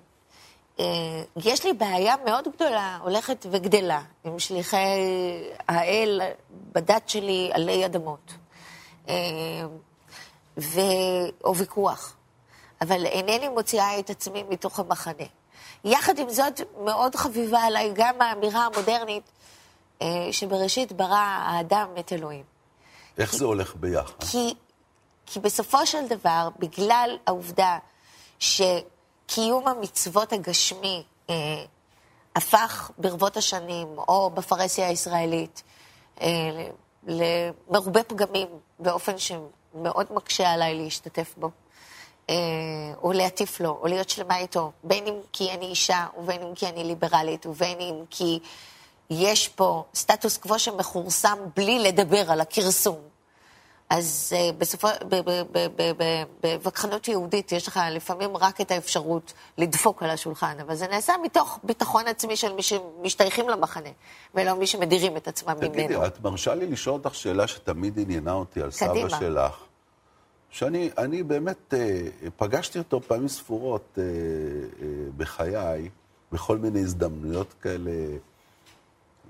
יש 1.36 1.66
לי 1.66 1.74
בעיה 1.74 2.16
מאוד 2.26 2.48
גדולה, 2.56 2.98
הולכת 3.02 3.46
וגדלה, 3.52 4.02
עם 4.24 4.40
שליחי 4.40 5.02
האל 5.68 6.22
בדת 6.72 7.10
שלי 7.10 7.50
עלי 7.54 7.86
אדמות. 7.86 8.34
ו... 10.58 10.80
או 11.44 11.56
ויכוח, 11.56 12.16
אבל 12.82 13.06
אינני 13.06 13.50
מוציאה 13.50 14.00
את 14.00 14.10
עצמי 14.10 14.44
מתוך 14.50 14.80
המחנה. 14.80 15.26
יחד 15.84 16.20
עם 16.20 16.30
זאת, 16.30 16.62
מאוד 16.84 17.16
חביבה 17.16 17.60
עליי 17.60 17.92
גם 17.94 18.22
האמירה 18.22 18.66
המודרנית 18.66 19.32
אה, 20.02 20.08
שבראשית 20.32 20.92
ברא 20.92 21.18
האדם 21.18 21.88
את 22.00 22.14
אלוהים. 22.14 22.44
איך 23.18 23.32
כי, 23.32 23.38
זה 23.38 23.46
הולך 23.46 23.76
ביחד? 23.76 24.24
כי, 24.32 24.54
כי 25.26 25.40
בסופו 25.40 25.86
של 25.86 26.08
דבר, 26.08 26.50
בגלל 26.60 27.18
העובדה 27.28 27.78
שקיום 28.40 29.68
המצוות 29.68 30.34
הגשמי 30.34 31.04
אה, 31.30 31.66
הפך 32.36 32.92
ברבות 32.98 33.38
השנים, 33.38 33.88
או 33.98 34.30
בפרהסיה 34.30 34.88
הישראלית, 34.88 35.64
אה, 36.22 36.28
למרובה 37.08 38.04
פגמים 38.04 38.48
באופן 38.80 39.14
מאוד 39.76 40.06
מקשה 40.14 40.52
עליי 40.52 40.76
להשתתף 40.76 41.34
בו, 41.38 41.50
אה, 42.30 42.36
או 43.04 43.12
להטיף 43.12 43.60
לו, 43.60 43.78
או 43.82 43.88
להיות 43.88 44.10
שלמה 44.10 44.38
איתו, 44.38 44.72
בין 44.84 45.08
אם 45.08 45.16
כי 45.34 45.52
אני 45.52 45.66
אישה, 45.66 46.06
ובין 46.18 46.42
אם 46.42 46.56
כי 46.56 46.68
אני 46.68 46.84
ליברלית, 46.84 47.46
ובין 47.46 47.80
אם 47.80 47.96
כי 48.10 48.40
יש 49.10 49.48
פה 49.48 49.84
סטטוס 49.96 50.38
קוו 50.38 50.60
שמכורסם 50.60 51.38
בלי 51.56 51.80
לדבר 51.80 52.32
על 52.32 52.42
הכרסום. 52.42 53.15
אז 53.90 54.34
uh, 54.36 54.54
בסופו, 54.58 54.88
בווכחנות 56.44 57.08
יהודית 57.08 57.52
יש 57.52 57.68
לך 57.68 57.80
לפעמים 57.92 58.38
רק 58.38 58.62
את 58.62 58.72
האפשרות 58.72 59.34
לדפוק 59.58 60.04
על 60.04 60.10
השולחן, 60.10 60.58
אבל 60.62 60.76
זה 60.76 60.88
נעשה 60.88 61.14
מתוך 61.24 61.60
ביטחון 61.64 62.08
עצמי 62.08 62.36
של 62.36 62.54
מי 62.54 62.62
שמשתייכים 62.62 63.50
למחנה, 63.50 63.90
ולא 64.36 64.54
מי 64.56 64.68
שמדירים 64.68 65.18
את 65.18 65.28
עצמם 65.28 65.54
ממנו. 65.58 65.74
תגידי, 65.74 65.96
את 66.08 66.22
מרשה 66.22 66.56
לי 66.56 66.68
לשאול 66.68 67.02
אותך 67.04 67.16
שאלה 67.16 67.48
שתמיד 67.48 68.00
עניינה 68.00 68.34
אותי 68.34 68.62
על 68.62 68.70
קדימה. 68.72 69.10
סבא 69.10 69.20
שלך. 69.20 69.66
שאני 70.50 71.24
באמת 71.24 71.74
אה, 71.74 72.08
פגשתי 72.38 72.80
אותו 72.80 73.02
פעמים 73.02 73.28
ספורות 73.28 73.98
אה, 73.98 74.04
אה, 74.04 74.88
בחיי, 75.18 75.90
בכל 76.32 76.58
מיני 76.58 76.80
הזדמנויות 76.80 77.54
כאלה. 77.62 77.92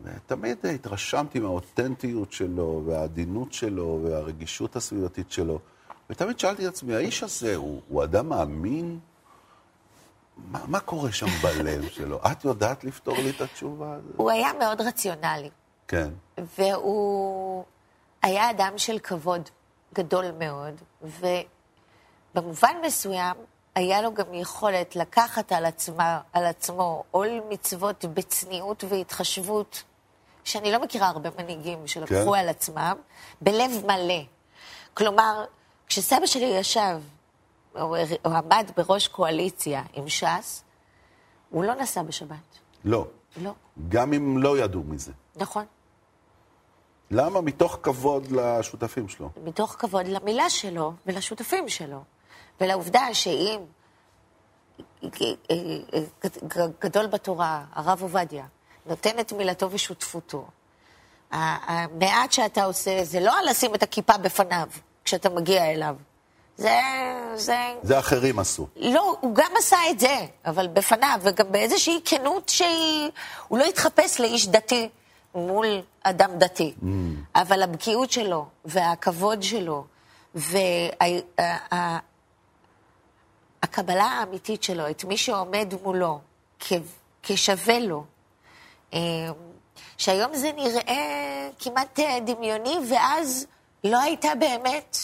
ותמיד 0.04 0.66
התרשמתי 0.66 1.40
מהאותנטיות 1.40 2.32
שלו, 2.32 2.84
והעדינות 2.86 3.54
שלו, 3.54 4.00
והרגישות 4.04 4.76
הסביבתית 4.76 5.32
שלו. 5.32 5.60
ותמיד 6.10 6.40
שאלתי 6.40 6.68
את 6.68 6.74
עצמי, 6.74 6.96
האיש 6.96 7.24
הזה 7.24 7.56
הוא, 7.56 7.82
הוא 7.88 8.04
אדם 8.04 8.30
מאמין? 8.30 9.00
מה, 10.38 10.60
מה 10.68 10.80
קורה 10.80 11.12
שם 11.12 11.28
בלב 11.42 11.90
שלו? 11.98 12.20
את 12.32 12.46
יודעת 12.46 12.84
לפתור 12.84 13.18
לי 13.18 13.30
את 13.30 13.42
התשובה 13.42 13.94
הזאת? 13.94 14.16
הוא 14.18 14.32
היה 14.32 14.50
מאוד 14.60 14.82
רציונלי. 14.82 15.50
כן. 15.88 16.10
והוא 16.58 17.64
היה 18.22 18.50
אדם 18.52 18.74
של 18.78 19.00
כבוד. 19.00 19.50
גדול 19.96 20.26
מאוד, 20.40 20.82
ובמובן 22.36 22.76
מסוים 22.86 23.36
היה 23.76 24.02
לו 24.02 24.14
גם 24.14 24.34
יכולת 24.34 24.96
לקחת 24.96 25.52
על, 25.52 25.66
עצמה, 25.66 26.22
על 26.34 26.46
עצמו 26.46 27.04
עול 27.12 27.30
מצוות 27.50 28.06
בצניעות 28.06 28.84
והתחשבות, 28.90 29.84
שאני 30.44 30.72
לא 30.72 30.82
מכירה 30.82 31.08
הרבה 31.10 31.30
מנהיגים 31.38 31.88
שלקחו 31.88 32.32
כן. 32.32 32.40
על 32.40 32.50
עצמם, 32.50 32.96
בלב 33.42 33.72
מלא. 33.86 34.22
כלומר, 34.94 35.46
כשסבא 35.88 36.26
שלי 36.26 36.46
ישב, 36.46 37.00
או, 37.76 37.96
או 38.26 38.32
עמד 38.32 38.72
בראש 38.78 39.08
קואליציה 39.08 39.84
עם 39.94 40.10
ש"ס, 40.10 40.64
הוא 41.50 41.64
לא 41.64 41.76
נסע 41.76 42.04
בשבת. 42.04 42.38
לא. 42.86 43.08
לא. 43.38 43.52
גם 43.90 44.14
אם 44.14 44.38
לא 44.38 44.58
ידעו 44.58 44.84
מזה. 44.84 45.12
נכון. 45.36 45.66
למה? 47.12 47.42
מתוך 47.42 47.80
כבוד 47.84 48.32
לשותפים 48.32 49.08
שלו. 49.08 49.30
מתוך 49.44 49.76
כבוד 49.80 50.08
למילה 50.08 50.50
שלו 50.50 50.94
ולשותפים 51.06 51.70
שלו. 51.70 52.04
ולעובדה 52.62 53.14
שאם 53.14 53.60
גדול 56.82 57.08
בתורה, 57.08 57.64
הרב 57.74 58.02
עובדיה, 58.02 58.46
נותן 58.86 59.20
את 59.20 59.34
מילתו 59.34 59.72
ושותפותו, 59.72 60.46
המעט 61.32 62.32
שאתה 62.32 62.64
עושה 62.64 63.04
זה 63.04 63.20
לא 63.20 63.34
לשים 63.50 63.76
את 63.76 63.84
הכיפה 63.84 64.18
בפניו 64.18 64.68
כשאתה 65.06 65.30
מגיע 65.30 65.72
אליו. 65.72 65.96
זה... 66.58 66.80
זה... 67.36 67.58
זה 67.84 68.00
אחרים 68.00 68.40
עשו. 68.40 68.68
לא, 68.76 69.18
הוא 69.22 69.36
גם 69.36 69.52
עשה 69.58 69.78
את 69.90 70.00
זה, 70.00 70.26
אבל 70.46 70.68
בפניו, 70.68 71.20
וגם 71.24 71.52
באיזושהי 71.52 72.00
כנות 72.06 72.50
שהיא... 72.50 73.12
הוא 73.48 73.60
לא 73.60 73.64
התחפש 73.66 74.20
לאיש 74.20 74.48
דתי. 74.48 74.90
מול 75.36 75.82
אדם 76.04 76.32
דתי. 76.38 76.74
Mm. 76.82 76.86
אבל 77.36 77.62
הבקיאות 77.62 78.12
שלו, 78.12 78.46
והכבוד 78.66 79.44
שלו, 79.44 79.86
והקבלה 83.66 84.04
האמיתית 84.04 84.64
שלו, 84.64 84.90
את 84.90 85.04
מי 85.04 85.18
שעומד 85.18 85.74
מולו 85.84 86.20
כשווה 87.24 87.80
לו, 87.80 88.04
אה, 88.94 89.00
שהיום 89.98 90.36
זה 90.36 90.52
נראה 90.56 91.50
כמעט 91.60 92.00
דמיוני, 92.26 92.78
ואז 92.90 93.48
לא 93.84 94.02
הייתה 94.02 94.28
באמת, 94.40 94.98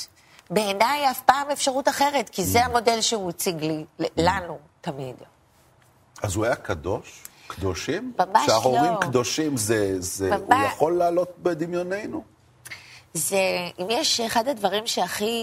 בעיניי 0.50 1.12
אף 1.12 1.22
פעם 1.22 1.50
אפשרות 1.52 1.88
אחרת, 1.88 2.30
כי 2.30 2.44
זה 2.44 2.62
mm. 2.62 2.66
המודל 2.66 3.02
שהוא 3.02 3.30
הציג 3.30 3.64
לי, 3.64 3.86
לנו 4.18 4.60
תמיד. 4.82 5.16
אז 6.24 6.36
הוא 6.36 6.46
היה 6.46 6.56
קדוש? 6.56 7.24
קדושים? 7.48 8.14
ממש 8.20 8.48
לא. 8.50 8.60
כשההורים 8.60 8.94
קדושים, 9.02 9.58
זה, 9.58 10.02
זה, 10.02 10.30
ממש... 10.30 10.42
הוא 10.50 10.68
יכול 10.68 10.98
לעלות 10.98 11.38
בדמיוננו? 11.38 12.24
זה, 13.14 13.38
אם 13.80 13.86
יש 13.90 14.20
אחד 14.20 14.48
הדברים 14.48 14.88
שהכי... 14.88 15.34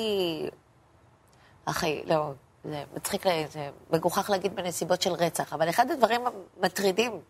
הכי, 1.67 2.03
לא, 2.07 2.33
זה 2.69 2.85
מצחיק, 2.97 3.25
זה 3.51 3.71
מגוחך 3.91 4.31
להגיד 4.31 4.57
בנסיבות 4.57 5.03
של 5.03 5.13
רצח, 5.13 5.53
אבל 5.53 5.69
אחד 5.69 5.91
הדברים 5.91 6.21
המטרידים 6.57 7.21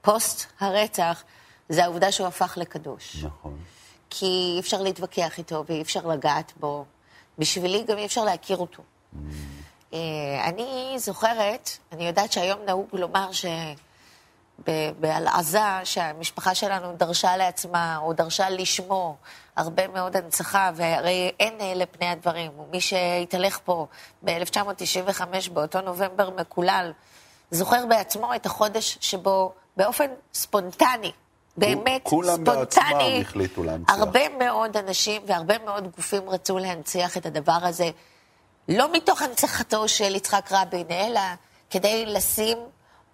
פוסט 0.00 0.46
הרצח, 0.60 1.22
זה 1.68 1.84
העובדה 1.84 2.12
שהוא 2.12 2.26
הפך 2.26 2.58
לקדוש. 2.60 3.24
נכון. 3.24 3.58
כי 4.10 4.26
אי 4.54 4.60
אפשר 4.60 4.82
להתווכח 4.82 5.38
איתו 5.38 5.64
ואי 5.68 5.82
אפשר 5.82 6.06
לגעת 6.06 6.52
בו. 6.60 6.84
בשבילי 7.38 7.84
גם 7.84 7.98
אי 7.98 8.06
אפשר 8.06 8.24
להכיר 8.24 8.56
אותו. 8.56 8.82
Mm. 8.82 9.16
אה, 9.92 10.48
אני 10.48 10.94
זוכרת, 10.96 11.70
אני 11.92 12.06
יודעת 12.06 12.32
שהיום 12.32 12.58
נהוג 12.66 12.88
לומר 12.92 13.32
ש... 13.32 13.44
על 15.02 15.28
עזה, 15.28 15.60
שהמשפחה 15.84 16.54
שלנו 16.54 16.92
דרשה 16.96 17.36
לעצמה, 17.36 17.98
או 18.02 18.12
דרשה 18.12 18.50
לשמור 18.50 19.16
הרבה 19.56 19.88
מאוד 19.88 20.16
הנצחה, 20.16 20.70
והרי 20.74 21.30
אין 21.40 21.60
אלה 21.60 21.86
פני 21.86 22.06
הדברים. 22.06 22.50
מי 22.70 22.80
שהתהלך 22.80 23.58
פה 23.64 23.86
ב-1995, 24.24 25.50
באותו 25.52 25.80
נובמבר 25.80 26.30
מקולל, 26.30 26.92
זוכר 27.50 27.86
בעצמו 27.86 28.34
את 28.34 28.46
החודש 28.46 28.98
שבו 29.00 29.52
באופן 29.76 30.06
ספונטני, 30.34 31.12
באמת 31.56 32.00
כולם 32.02 32.44
ספונטני, 32.44 33.20
החליטו 33.20 33.62
להנציח. 33.62 33.98
הרבה 33.98 34.28
מאוד 34.38 34.76
אנשים 34.76 35.22
והרבה 35.26 35.58
מאוד 35.64 35.88
גופים 35.96 36.30
רצו 36.30 36.58
להנציח 36.58 37.16
את 37.16 37.26
הדבר 37.26 37.58
הזה, 37.62 37.90
לא 38.68 38.92
מתוך 38.92 39.22
הנצחתו 39.22 39.88
של 39.88 40.14
יצחק 40.14 40.48
רבין, 40.52 40.86
אלא 40.90 41.20
כדי 41.70 42.06
לשים 42.06 42.58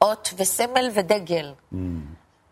אות 0.05 0.35
וסמל 0.37 0.91
ודגל 0.95 1.53
mm. 1.73 1.77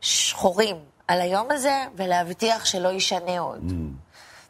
שחורים 0.00 0.76
על 1.08 1.20
היום 1.20 1.50
הזה, 1.50 1.84
ולהבטיח 1.96 2.64
שלא 2.64 2.88
יישנה 2.88 3.38
עוד. 3.38 3.60
Mm. 3.68 3.72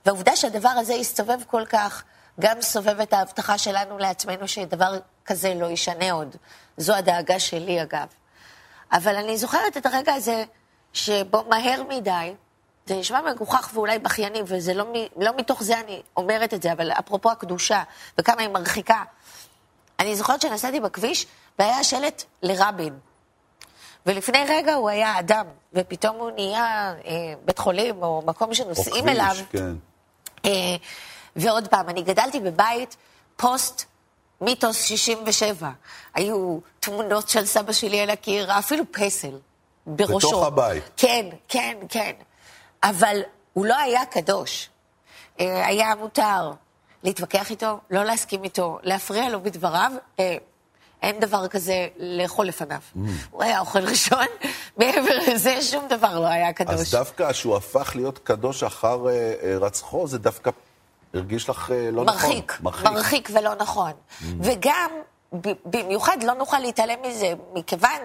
והעובדה 0.07 0.37
שהדבר 0.37 0.69
הזה 0.69 0.95
יסתובב 0.95 1.39
כל 1.47 1.65
כך, 1.65 2.03
גם 2.41 2.63
סובב 2.63 3.01
את 3.01 3.13
ההבטחה 3.13 3.59
שלנו 3.59 3.99
לעצמנו 3.99 4.49
שדבר 4.49 4.99
כזה 5.25 5.55
לא 5.55 5.67
יישנה 5.67 6.13
עוד. 6.13 6.37
זו 6.77 6.95
הדאגה 6.95 7.39
שלי, 7.39 7.83
אגב. 7.83 8.07
אבל 8.93 9.17
אני 9.17 9.39
זוכרת 9.39 9.77
את 9.77 9.87
הרגע 9.87 10.15
הזה 10.15 10.45
שבו 10.93 11.45
מהר 11.49 11.83
מדי, 11.89 12.35
זה 12.87 12.97
נשמע 12.97 13.21
מגוחך 13.21 13.71
ואולי 13.75 13.99
בכייני, 13.99 14.43
וזה 14.47 14.75
לא, 14.75 14.93
לא 15.17 15.33
מתוך 15.37 15.63
זה 15.63 15.81
אני 15.81 16.03
אומרת 16.17 16.55
את 16.55 16.63
זה, 16.63 16.73
אבל 16.73 16.93
אפרופו 16.93 17.31
הקדושה 17.31 17.83
וכמה 18.19 18.41
היא 18.41 18.49
מרחיקה. 18.49 19.03
אני 19.99 20.17
זוכרת 20.17 20.41
שנסעתי 20.41 20.81
בכביש 20.81 21.27
והיה 21.59 21.85
שלט 21.85 22.25
לרבין. 22.43 22.99
ולפני 24.07 24.45
רגע 24.49 24.75
הוא 24.75 24.91
היה 24.91 25.19
אדם, 25.19 25.47
ופתאום 25.73 26.17
הוא 26.17 26.31
נהיה 26.31 26.95
אה, 27.07 27.35
בית 27.45 27.59
חולים 27.59 28.03
או 28.03 28.23
מקום 28.27 28.55
שנוסעים 28.55 29.09
או 29.09 29.15
כביש, 29.15 29.17
אליו. 29.17 29.37
כן. 29.51 29.75
אה, 30.45 30.77
ועוד 31.37 31.69
פעם, 31.69 31.89
אני 31.89 32.03
גדלתי 32.03 32.41
בבית 32.41 32.97
פוסט 33.37 33.85
מיתוס 34.41 34.85
67. 34.85 35.71
היו 36.15 36.59
תמונות 36.81 37.29
של 37.29 37.47
סבא 37.47 37.73
שלי 37.73 38.01
על 38.01 38.11
הקיר, 38.11 38.59
אפילו 38.59 38.85
פסל 38.93 39.39
בראשו. 39.87 40.29
בתוך 40.29 40.47
הבית. 40.47 40.85
כן, 40.97 41.27
כן, 41.49 41.77
כן. 41.89 42.13
אבל 42.83 43.21
הוא 43.53 43.67
לא 43.67 43.77
היה 43.77 44.07
קדוש. 44.07 44.69
אה, 45.41 45.67
היה 45.67 45.95
מותר 45.95 46.51
להתווכח 47.03 47.51
איתו, 47.51 47.79
לא 47.91 48.05
להסכים 48.05 48.45
איתו, 48.45 48.79
להפריע 48.83 49.29
לו 49.29 49.41
בדבריו. 49.43 49.93
אה, 51.03 51.09
אין 51.09 51.21
דבר 51.21 51.49
כזה 51.49 51.89
לאכול 51.99 52.47
לפניו. 52.47 52.79
Mm. 52.79 52.99
הוא 53.31 53.43
היה 53.43 53.61
אוכל 53.61 53.79
ראשון, 53.79 54.27
מעבר 54.79 55.19
לזה 55.29 55.63
שום 55.63 55.89
דבר 55.89 56.21
לא 56.21 56.27
היה 56.27 56.53
קדוש. 56.53 56.75
אז 56.75 56.91
דווקא 56.91 57.33
שהוא 57.33 57.57
הפך 57.57 57.93
להיות 57.95 58.19
קדוש 58.19 58.63
אחר 58.63 59.09
אה, 59.09 59.35
רצחו, 59.61 60.07
זה 60.07 60.19
דווקא 60.19 60.51
הרגיש 61.15 61.49
לך 61.49 61.73
לא 61.93 62.05
מרחיק, 62.05 62.53
נכון. 62.53 62.63
מרחיק, 62.63 62.87
מרחיק 62.87 63.31
ולא 63.33 63.55
נכון. 63.55 63.93
Mm. 63.93 64.25
וגם, 64.41 64.91
במיוחד 65.65 66.23
לא 66.23 66.35
נוכל 66.35 66.59
להתעלם 66.59 66.99
מזה, 67.03 67.33
מכיוון 67.55 68.01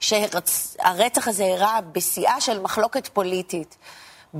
שהרצח 0.00 1.28
הזה 1.28 1.44
אירע 1.44 1.80
בשיאה 1.92 2.40
של 2.40 2.60
מחלוקת 2.60 3.08
פוליטית. 3.08 3.76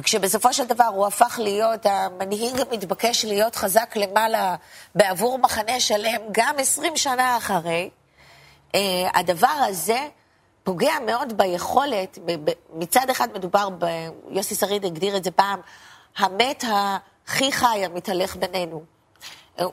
כשבסופו 0.02 0.52
של 0.52 0.64
דבר 0.64 0.84
הוא 0.84 1.06
הפך 1.06 1.38
להיות 1.42 1.86
המנהיג 1.86 2.60
המתבקש 2.60 3.24
להיות 3.24 3.56
חזק 3.56 3.96
למעלה 3.96 4.56
בעבור 4.94 5.38
מחנה 5.38 5.80
שלם, 5.80 6.20
גם 6.32 6.54
עשרים 6.58 6.96
שנה 6.96 7.36
אחרי, 7.36 7.90
אה, 7.90 8.01
הדבר 9.14 9.64
הזה 9.68 10.08
פוגע 10.64 10.92
מאוד 11.06 11.36
ביכולת, 11.36 12.18
מצד 12.74 13.10
אחד 13.10 13.28
מדובר, 13.34 13.68
ב, 13.78 13.84
יוסי 14.30 14.54
שריד 14.54 14.84
הגדיר 14.84 15.16
את 15.16 15.24
זה 15.24 15.30
פעם, 15.30 15.60
המת 16.16 16.64
הכי 16.68 17.52
חי 17.52 17.84
המתהלך 17.84 18.36
בינינו. 18.36 18.84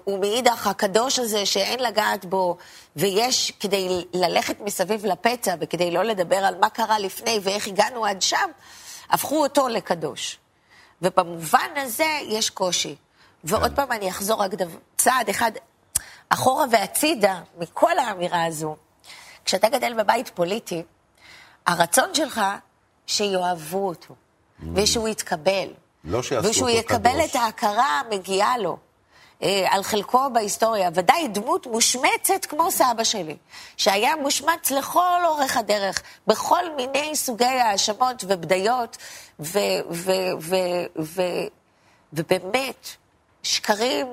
ומאידך 0.08 0.68
הקדוש 0.68 1.20
הזה 1.20 1.46
שאין 1.46 1.79
לגעת 1.79 2.25
בו, 2.25 2.58
ויש 2.96 3.51
כדי 3.60 4.06
ללכת 4.13 4.60
מסביב 4.60 5.06
לפצע 5.06 5.56
וכדי 5.60 5.91
לא 5.91 6.04
לדבר 6.04 6.36
על 6.36 6.56
מה 6.60 6.69
קרה 6.69 7.00
לפני 7.00 7.39
ואיך 7.43 7.67
הגענו 7.67 8.06
עד 8.06 8.21
שם, 8.21 8.50
הפכו 9.10 9.43
אותו 9.43 9.67
לקדוש. 9.67 10.38
ובמובן 11.02 11.69
הזה 11.76 12.19
יש 12.24 12.50
קושי. 12.50 12.95
ועוד 13.43 13.69
כן. 13.69 13.76
פעם 13.76 13.91
אני 13.91 14.10
אחזור 14.10 14.41
רק 14.41 14.54
דבר, 14.54 14.78
צעד 14.97 15.30
אחד 15.30 15.52
אחורה 16.30 16.65
והצידה 16.71 17.41
מכל 17.58 18.00
האמירה 18.00 18.45
הזו. 18.45 18.76
כשאתה 19.50 19.70
גדל 19.70 19.94
בבית 19.94 20.30
פוליטי, 20.30 20.84
הרצון 21.68 22.16
שלך 22.16 22.42
שיאהבו 23.08 23.88
אותו, 23.88 24.14
mm. 24.14 24.66
ושהוא 24.76 25.08
יתקבל. 25.08 25.68
לא 26.04 26.24
שיעשו 26.24 26.36
אותו 26.36 26.44
קדוש. 26.44 26.56
ושהוא 26.56 26.70
יקבל 26.70 27.26
את 27.26 27.36
ההכרה 27.36 28.00
המגיעה 28.00 28.58
לו. 28.58 28.78
אה, 29.44 29.66
על 29.70 29.84
חלקו 29.84 30.30
בהיסטוריה, 30.34 30.90
ודאי 30.94 31.28
דמות 31.28 31.68
מושמצת 31.68 32.46
כמו 32.50 32.72
סבא 32.72 33.04
שלי, 33.04 33.38
שהיה 33.78 34.16
מושמץ 34.16 34.72
לכל 34.72 35.26
אורך 35.26 35.58
הדרך, 35.58 36.02
בכל 36.28 36.76
מיני 36.76 37.16
סוגי 37.16 37.46
האשמות 37.46 38.24
ובדיות, 38.28 38.98
ו, 39.40 39.60
ו, 39.92 40.12
ו, 40.40 40.56
ו, 41.00 41.22
ובאמת, 42.14 42.88
שקרים 43.44 44.08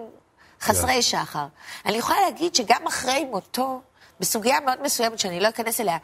חסרי 0.60 0.98
yeah. 0.98 1.02
שחר. 1.02 1.46
אני 1.86 1.96
יכולה 1.96 2.20
להגיד 2.20 2.54
שגם 2.54 2.86
אחרי 2.86 3.24
מותו, 3.24 3.80
בסוגיה 4.20 4.60
מאוד 4.60 4.82
מסוימת 4.82 5.18
שאני 5.18 5.40
לא 5.40 5.48
אכנס 5.48 5.80
אליה, 5.80 5.96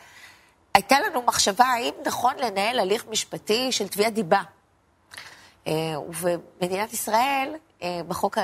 הייתה 0.75 1.01
לנו 1.01 1.23
מחשבה 1.23 1.65
האם 1.65 1.95
נכון 2.07 2.35
לנהל 2.37 2.79
הליך 2.79 3.05
משפטי 3.11 3.73
של 3.73 3.89
תביעת 3.89 4.15
דיבה. 4.15 4.43
אה, 5.67 5.73
ובמדינת 6.09 6.93
ישראל, 6.93 7.55
אה, 7.83 8.01
בחוק, 8.09 8.39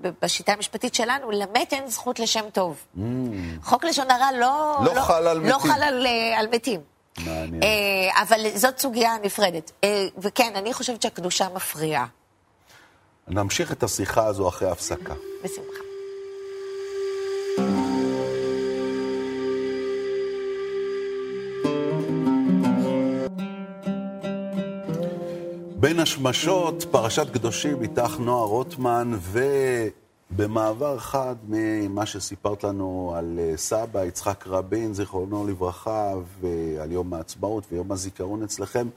בשיטה 0.00 0.52
המשפטית 0.52 0.94
שלנו, 0.94 1.30
למת 1.30 1.72
אין 1.72 1.88
זכות 1.88 2.18
לשם 2.18 2.44
טוב. 2.52 2.84
Mm. 2.96 3.00
חוק 3.62 3.84
לשון 3.84 4.10
הרע 4.10 4.32
לא, 4.32 4.76
לא, 4.84 4.94
לא 4.94 5.00
חל 5.00 5.26
על 5.26 5.38
לא 5.38 5.56
מתים. 5.56 5.72
חל 5.72 5.82
על, 5.82 6.06
אה, 6.06 6.38
על 6.38 6.46
מתים. 6.52 6.80
מעניין. 7.18 7.62
אבל 8.22 8.40
זאת 8.54 8.78
סוגיה 8.78 9.16
נפרדת. 9.22 9.70
וכן, 10.18 10.52
אני 10.56 10.74
חושבת 10.74 11.02
שהקדושה 11.02 11.48
מפריעה. 11.54 12.06
נמשיך 13.28 13.72
את 13.72 13.82
השיחה 13.82 14.26
הזו 14.26 14.48
אחרי 14.48 14.70
הפסקה. 14.70 15.14
בשמחה. 15.44 15.79
השמשות, 26.10 26.84
פרשת 26.90 27.26
קדושים, 27.32 27.82
איתך 27.82 28.16
נועה 28.18 28.44
רוטמן, 28.44 29.18
ובמעבר 30.30 30.98
חד 30.98 31.34
ממה 31.48 32.06
שסיפרת 32.06 32.64
לנו 32.64 33.14
על 33.16 33.38
אה, 33.38 33.56
סבא, 33.56 34.04
יצחק 34.04 34.46
רבין, 34.46 34.94
זיכרונו 34.94 35.46
לברכה, 35.46 36.12
ועל 36.40 36.92
יום 36.92 37.14
העצמאות 37.14 37.64
ויום 37.72 37.92
הזיכרון 37.92 38.42
אצלכם, 38.42 38.88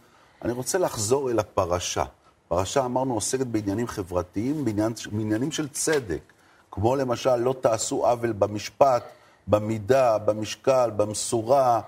אני 0.41 0.51
רוצה 0.51 0.77
לחזור 0.77 1.31
אל 1.31 1.39
הפרשה. 1.39 2.03
פרשה, 2.47 2.85
אמרנו, 2.85 3.13
עוסקת 3.13 3.47
בעניינים 3.47 3.87
חברתיים, 3.87 4.65
בעניין, 4.65 4.93
בעניינים 5.11 5.51
של 5.51 5.67
צדק, 5.67 6.33
כמו 6.71 6.95
למשל, 6.95 7.35
לא 7.35 7.55
תעשו 7.61 8.07
עוול 8.07 8.31
במשפט, 8.31 9.03
במידה, 9.47 10.17
במשקל, 10.17 10.91
במשורה, 10.95 11.81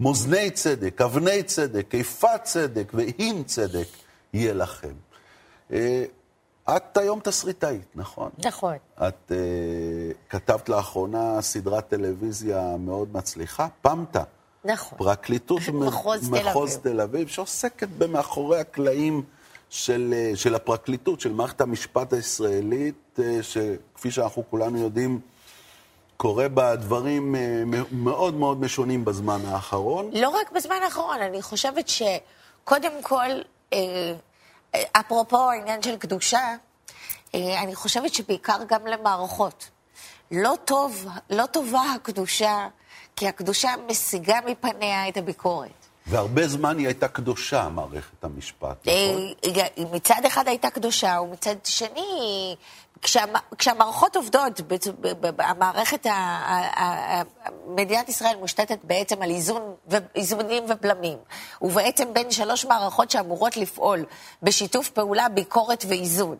מאזני 0.00 0.50
צדק, 0.50 1.00
אבני 1.00 1.42
צדק, 1.42 1.94
איפה 1.94 2.38
צדק 2.38 2.92
ועם 2.94 3.44
צדק. 3.44 3.86
יהיה 4.32 4.54
לכם. 4.54 4.92
אה, 5.72 6.04
את 6.76 6.96
היום 6.96 7.20
תסריטאית, 7.20 7.86
נכון? 7.94 8.30
נכון. 8.44 8.76
את 9.08 9.32
uh, 9.32 9.34
כתבת 10.28 10.68
לאחרונה 10.68 11.42
סדרת 11.42 11.88
טלוויזיה 11.88 12.76
מאוד 12.78 13.08
מצליחה, 13.12 13.68
פמטה. 13.82 14.22
נכון. 14.64 14.98
פרקליטות 14.98 15.60
מחוז, 15.72 16.28
מ- 16.30 16.34
מחוז 16.34 16.76
תל 16.76 17.00
אביב, 17.00 17.28
שעוסקת 17.28 17.88
במאחורי 17.98 18.60
הקלעים 18.60 19.22
של, 19.70 20.14
uh, 20.32 20.36
של 20.36 20.54
הפרקליטות, 20.54 21.20
של 21.20 21.32
מערכת 21.32 21.60
המשפט 21.60 22.12
הישראלית, 22.12 23.18
שכפי 23.42 24.10
שאנחנו 24.10 24.42
כולנו 24.50 24.78
יודעים, 24.78 25.20
קורה 26.16 26.48
בה 26.48 26.76
דברים 26.76 27.34
מאוד 27.92 28.34
מאוד 28.34 28.60
משונים 28.60 29.04
בזמן 29.04 29.40
האחרון. 29.46 30.10
לא 30.12 30.28
רק 30.28 30.52
בזמן 30.52 30.76
האחרון, 30.84 31.20
אני 31.20 31.42
חושבת 31.42 31.88
שקודם 31.88 32.92
כל... 33.02 33.28
אה, 33.72 34.12
אפרופו 34.92 35.50
העניין 35.50 35.82
של 35.82 35.96
קדושה, 35.96 36.56
אה, 37.34 37.62
אני 37.62 37.74
חושבת 37.74 38.14
שבעיקר 38.14 38.58
גם 38.68 38.86
למערכות. 38.86 39.68
לא 40.30 40.54
טוב, 40.64 41.06
לא 41.30 41.46
טובה 41.46 41.82
הקדושה, 41.94 42.68
כי 43.16 43.28
הקדושה 43.28 43.70
משיגה 43.88 44.38
מפניה 44.46 45.08
את 45.08 45.16
הביקורת. 45.16 45.79
והרבה 46.10 46.48
זמן 46.48 46.78
היא 46.78 46.86
הייתה 46.86 47.08
קדושה, 47.08 47.68
מערכת 47.68 48.24
המשפט, 48.24 48.88
נכון? 48.88 49.32
מצד 49.92 50.20
אחד 50.26 50.48
הייתה 50.48 50.70
קדושה, 50.70 51.18
ומצד 51.22 51.54
שני, 51.64 52.56
כשהמערכות 53.58 54.16
עובדות, 54.16 54.60
המערכת, 55.38 56.06
מדינת 57.66 58.08
ישראל 58.08 58.36
מושתתת 58.36 58.78
בעצם 58.84 59.22
על 59.22 59.30
איזון, 59.30 59.74
איזונים 60.14 60.64
ובלמים. 60.68 61.18
ובעצם 61.62 62.14
בין 62.14 62.30
שלוש 62.30 62.64
מערכות 62.64 63.10
שאמורות 63.10 63.56
לפעול 63.56 64.04
בשיתוף 64.42 64.88
פעולה, 64.88 65.28
ביקורת 65.28 65.84
ואיזון. 65.88 66.36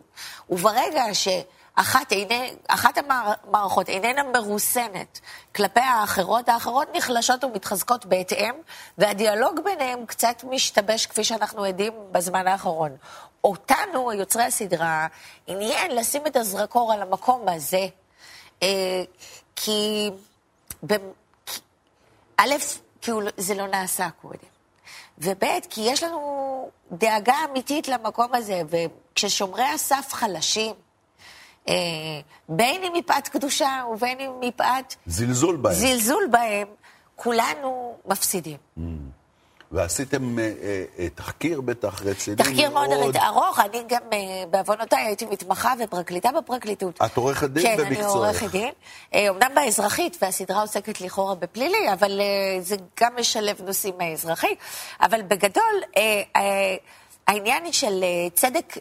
וברגע 0.49 1.13
ש... 1.13 1.27
אחת, 1.75 2.11
איני, 2.11 2.53
אחת 2.67 2.97
המערכות 2.97 3.89
איננה 3.89 4.23
מרוסנת 4.23 5.19
כלפי 5.55 5.79
האחרות, 5.79 6.49
האחרות 6.49 6.87
נחלשות 6.95 7.43
ומתחזקות 7.43 8.05
בהתאם, 8.05 8.55
והדיאלוג 8.97 9.59
ביניהם 9.63 10.05
קצת 10.05 10.43
משתבש 10.43 11.05
כפי 11.05 11.23
שאנחנו 11.23 11.63
עדים 11.63 11.93
בזמן 12.11 12.47
האחרון. 12.47 12.91
אותנו, 13.43 14.13
יוצרי 14.13 14.43
הסדרה, 14.43 15.07
עניין 15.47 15.95
לשים 15.95 16.27
את 16.27 16.35
הזרקור 16.35 16.93
על 16.93 17.01
המקום 17.01 17.49
הזה, 17.49 17.87
אה, 18.63 19.03
כי 19.55 20.09
א', 22.37 22.55
כי 23.01 23.11
זה 23.37 23.53
לא 23.53 23.67
נעשה 23.67 24.09
קודם, 24.21 24.51
וב', 25.17 25.43
כי 25.69 25.81
יש 25.81 26.03
לנו 26.03 26.69
דאגה 26.91 27.35
אמיתית 27.49 27.87
למקום 27.87 28.33
הזה, 28.33 28.61
וכששומרי 28.69 29.63
הסף 29.63 30.09
חלשים, 30.13 30.75
אה, 31.67 31.73
בין 32.49 32.83
אם 32.83 32.93
מפאת 32.95 33.27
קדושה 33.27 33.83
ובין 33.93 34.19
אם 34.19 34.31
מפאת... 34.39 34.95
זלזול 35.05 35.55
בהם. 35.55 35.73
זלזול 35.73 36.23
בהם, 36.31 36.67
כולנו 37.15 37.95
מפסידים. 38.05 38.57
Mm. 38.77 38.81
ועשיתם 39.71 40.39
אה, 40.39 40.51
אה, 40.99 41.09
תחקיר 41.15 41.61
בטח 41.61 42.01
רציני 42.01 42.35
תחקיר 42.35 42.69
מאוד. 42.69 42.87
תחקיר 42.87 43.01
מאוד 43.01 43.17
ארוך, 43.17 43.59
אני 43.59 43.83
גם 43.87 44.01
אה, 44.13 44.17
בעוונותיי 44.49 45.05
הייתי 45.05 45.25
מתמחה 45.25 45.73
ופרקליטה 45.79 46.29
בפרקליטות. 46.37 46.99
את 47.05 47.17
עורכת 47.17 47.49
דין 47.49 47.63
כן, 47.63 47.77
במקצועך. 47.77 47.97
כן, 47.97 48.03
אני 48.03 48.13
עורכת 48.13 48.51
דין. 48.51 48.71
אה, 49.13 49.29
אומנם 49.29 49.51
באזרחית, 49.55 50.17
והסדרה 50.21 50.61
עוסקת 50.61 51.01
לכאורה 51.01 51.35
בפלילי, 51.35 51.93
אבל 51.93 52.21
זה 52.61 52.75
גם 52.99 53.13
משלב 53.19 53.61
נושאים 53.65 53.93
מהאזרחי. 53.97 54.55
אבל 55.01 55.21
בגדול, 55.21 55.81
העניין 57.27 57.71
של 57.71 58.03
צדק... 58.33 58.77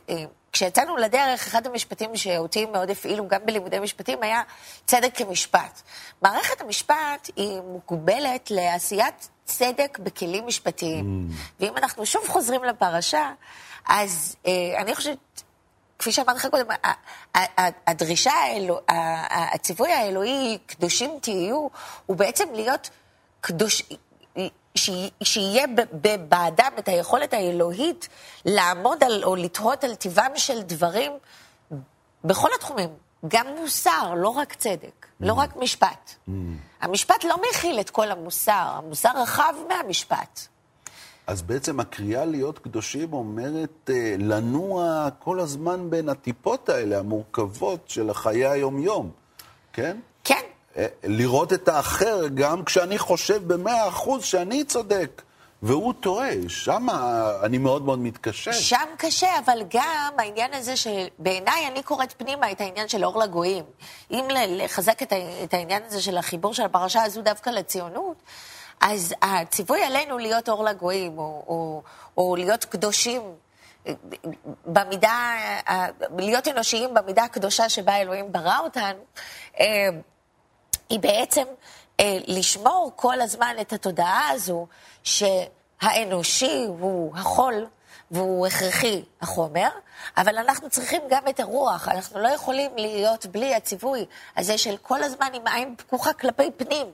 כשיצאנו 0.52 0.96
לדרך, 0.96 1.46
אחד 1.46 1.66
המשפטים 1.66 2.16
שאותי 2.16 2.66
מאוד 2.66 2.90
הפעילו, 2.90 3.28
גם 3.28 3.40
בלימודי 3.44 3.78
משפטים, 3.78 4.22
היה 4.22 4.42
צדק 4.86 5.10
כמשפט. 5.14 5.82
מערכת 6.22 6.60
המשפט 6.60 7.30
היא 7.36 7.60
מוגבלת 7.60 8.50
לעשיית 8.50 9.28
צדק 9.44 9.98
בכלים 10.02 10.46
משפטיים. 10.46 11.28
Mm. 11.30 11.34
ואם 11.60 11.76
אנחנו 11.76 12.06
שוב 12.06 12.28
חוזרים 12.28 12.64
לפרשה, 12.64 13.32
אז 13.88 14.36
אה, 14.46 14.52
אני 14.78 14.94
חושבת, 14.94 15.42
כפי 15.98 16.12
שאמרתי 16.12 16.38
לך 16.38 16.46
קודם, 16.46 16.66
הדרישה, 17.86 18.32
האלו, 18.32 18.80
הציווי 19.52 19.92
האלוהי, 19.92 20.58
קדושים 20.66 21.10
תהיו, 21.22 21.68
הוא 22.06 22.16
בעצם 22.16 22.48
להיות 22.54 22.90
קדוש... 23.40 23.82
שיהיה 25.22 25.66
באדם 26.28 26.72
את 26.78 26.88
היכולת 26.88 27.32
האלוהית 27.32 28.08
לעמוד 28.44 29.04
על, 29.04 29.24
או 29.24 29.36
לתהות 29.36 29.84
על 29.84 29.94
טיבם 29.94 30.30
של 30.36 30.62
דברים 30.62 31.12
בכל 32.24 32.48
התחומים, 32.54 32.88
גם 33.28 33.46
מוסר, 33.60 34.14
לא 34.16 34.28
רק 34.28 34.54
צדק. 34.54 35.06
לא 35.20 35.32
רק 35.32 35.56
משפט. 35.56 36.14
המשפט 36.80 37.24
לא 37.24 37.36
מכיל 37.50 37.80
את 37.80 37.90
כל 37.90 38.10
המוסר, 38.10 38.72
המוסר 38.76 39.10
רחב 39.22 39.54
מהמשפט. 39.68 40.40
אז 41.26 41.42
בעצם 41.42 41.80
הקריאה 41.80 42.24
להיות 42.24 42.58
קדושים 42.58 43.12
אומרת 43.12 43.90
אה, 43.90 44.14
לנוע 44.18 45.08
כל 45.18 45.40
הזמן 45.40 45.90
בין 45.90 46.08
הטיפות 46.08 46.68
האלה, 46.68 46.98
המורכבות 46.98 47.80
של 47.86 48.10
החיי 48.10 48.46
היום-יום, 48.46 49.10
כן? 49.72 49.96
אה, 50.76 50.86
לראות 51.04 51.52
את 51.52 51.68
האחר 51.68 52.28
גם 52.34 52.64
כשאני 52.64 52.98
חושב 52.98 53.48
במאה 53.48 53.88
אחוז 53.88 54.24
שאני 54.24 54.64
צודק. 54.64 55.22
והוא 55.62 55.94
טועה, 56.00 56.30
שם 56.48 56.86
אני 57.42 57.58
מאוד 57.58 57.82
מאוד 57.82 57.98
מתקשה. 57.98 58.52
שם 58.52 58.86
קשה, 58.98 59.38
אבל 59.44 59.62
גם 59.68 60.12
העניין 60.18 60.54
הזה 60.54 60.76
שבעיניי 60.76 61.66
אני 61.66 61.82
קוראת 61.82 62.14
פנימה 62.16 62.50
את 62.52 62.60
העניין 62.60 62.88
של 62.88 63.04
אור 63.04 63.18
לגויים. 63.18 63.64
אם 64.10 64.24
לחזק 64.48 65.02
את 65.44 65.54
העניין 65.54 65.82
הזה 65.86 66.02
של 66.02 66.16
החיבור 66.16 66.54
של 66.54 66.62
הפרשה 66.62 67.02
הזו 67.02 67.22
דווקא 67.22 67.50
לציונות, 67.50 68.16
אז 68.80 69.14
הציווי 69.22 69.82
עלינו 69.82 70.18
להיות 70.18 70.48
אור 70.48 70.64
לגויים, 70.64 71.18
או, 71.18 71.44
או, 71.48 71.82
או 72.16 72.36
להיות 72.36 72.64
קדושים 72.64 73.22
במידה, 74.66 75.32
להיות 76.18 76.48
אנושיים 76.48 76.94
במידה 76.94 77.24
הקדושה 77.24 77.68
שבה 77.68 77.96
אלוהים 77.96 78.32
ברא 78.32 78.58
אותנו, 78.58 79.04
אה, 79.60 79.88
היא 80.90 81.00
בעצם 81.00 81.44
אה, 82.00 82.18
לשמור 82.26 82.92
כל 82.96 83.20
הזמן 83.20 83.54
את 83.60 83.72
התודעה 83.72 84.28
הזו 84.28 84.66
שהאנושי 85.02 86.64
הוא 86.66 87.16
החול 87.16 87.66
והוא 88.10 88.46
הכרחי 88.46 89.02
החומר, 89.20 89.68
אבל 90.16 90.38
אנחנו 90.38 90.70
צריכים 90.70 91.02
גם 91.10 91.22
את 91.28 91.40
הרוח, 91.40 91.88
אנחנו 91.88 92.20
לא 92.20 92.28
יכולים 92.28 92.70
להיות 92.76 93.26
בלי 93.26 93.54
הציווי 93.54 94.04
הזה 94.36 94.58
של 94.58 94.76
כל 94.82 95.02
הזמן 95.02 95.26
עם 95.34 95.46
עין 95.46 95.74
פקוחה 95.76 96.12
כלפי 96.12 96.50
פנים. 96.56 96.86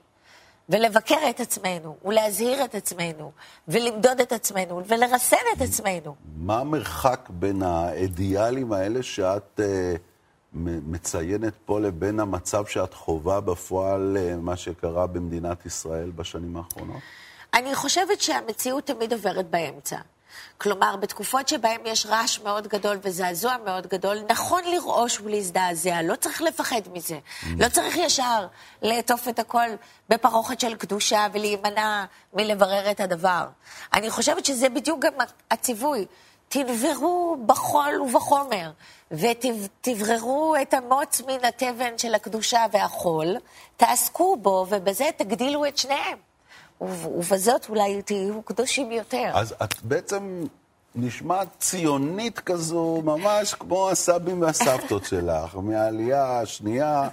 ולבקר 0.68 1.30
את 1.30 1.40
עצמנו, 1.40 1.96
ולהזהיר 2.04 2.64
את 2.64 2.74
עצמנו, 2.74 3.32
ולמדוד 3.68 4.20
את 4.20 4.32
עצמנו, 4.32 4.82
ולרסן 4.86 5.36
את 5.56 5.62
עצמנו. 5.62 6.14
מה 6.36 6.58
המרחק 6.58 7.28
בין 7.30 7.62
האידיאלים 7.62 8.72
האלה 8.72 9.02
שאת... 9.02 9.60
Uh... 9.60 10.15
מציינת 10.64 11.52
פה 11.64 11.80
לבין 11.80 12.20
המצב 12.20 12.66
שאת 12.66 12.94
חווה 12.94 13.40
בפועל, 13.40 14.16
אה, 14.20 14.36
מה 14.36 14.56
שקרה 14.56 15.06
במדינת 15.06 15.66
ישראל 15.66 16.10
בשנים 16.10 16.56
האחרונות? 16.56 17.00
אני 17.54 17.74
חושבת 17.74 18.20
שהמציאות 18.20 18.86
תמיד 18.86 19.12
עוברת 19.12 19.50
באמצע. 19.50 19.96
כלומר, 20.58 20.96
בתקופות 20.96 21.48
שבהן 21.48 21.80
יש 21.84 22.06
רעש 22.06 22.40
מאוד 22.40 22.68
גדול 22.68 22.98
וזעזוע 23.02 23.56
מאוד 23.64 23.86
גדול, 23.86 24.18
נכון 24.28 24.62
לרעוש 24.64 25.20
ולהזדעזע, 25.20 26.02
לא 26.02 26.16
צריך 26.16 26.42
לפחד 26.42 26.80
מזה. 26.92 27.18
Mm. 27.18 27.46
לא 27.58 27.68
צריך 27.68 27.96
ישר 27.96 28.46
לעטוף 28.82 29.28
את 29.28 29.38
הכל 29.38 29.68
בפרוכת 30.08 30.60
של 30.60 30.74
קדושה 30.74 31.26
ולהימנע 31.32 32.04
מלברר 32.34 32.90
את 32.90 33.00
הדבר. 33.00 33.46
אני 33.92 34.10
חושבת 34.10 34.44
שזה 34.44 34.68
בדיוק 34.68 35.00
גם 35.00 35.12
הציווי. 35.50 36.06
תנברו 36.48 37.36
בחול 37.46 38.00
ובחומר, 38.00 38.70
ותבררו 39.10 40.54
את 40.62 40.74
המוץ 40.74 41.20
מן 41.20 41.44
התבן 41.44 41.98
של 41.98 42.14
הקדושה 42.14 42.64
והחול, 42.72 43.36
תעסקו 43.76 44.36
בו, 44.36 44.66
ובזה 44.68 45.04
תגדילו 45.16 45.66
את 45.66 45.78
שניהם. 45.78 46.18
ובזאת 46.80 47.68
אולי 47.68 48.02
תהיו 48.02 48.42
קדושים 48.42 48.92
יותר. 48.92 49.30
אז 49.34 49.54
את 49.64 49.82
בעצם 49.82 50.46
נשמעת 50.96 51.48
ציונית 51.58 52.38
כזו, 52.38 53.02
ממש 53.04 53.54
כמו 53.54 53.90
הסבים 53.90 54.42
והסבתות 54.42 55.04
שלך, 55.04 55.54
מהעלייה 55.54 56.40
השנייה, 56.40 57.08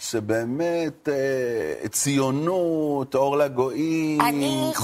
שבאמת 0.00 1.08
אה, 1.08 1.88
ציונות, 1.88 3.14
אור 3.14 3.36
לגויים, 3.36 4.20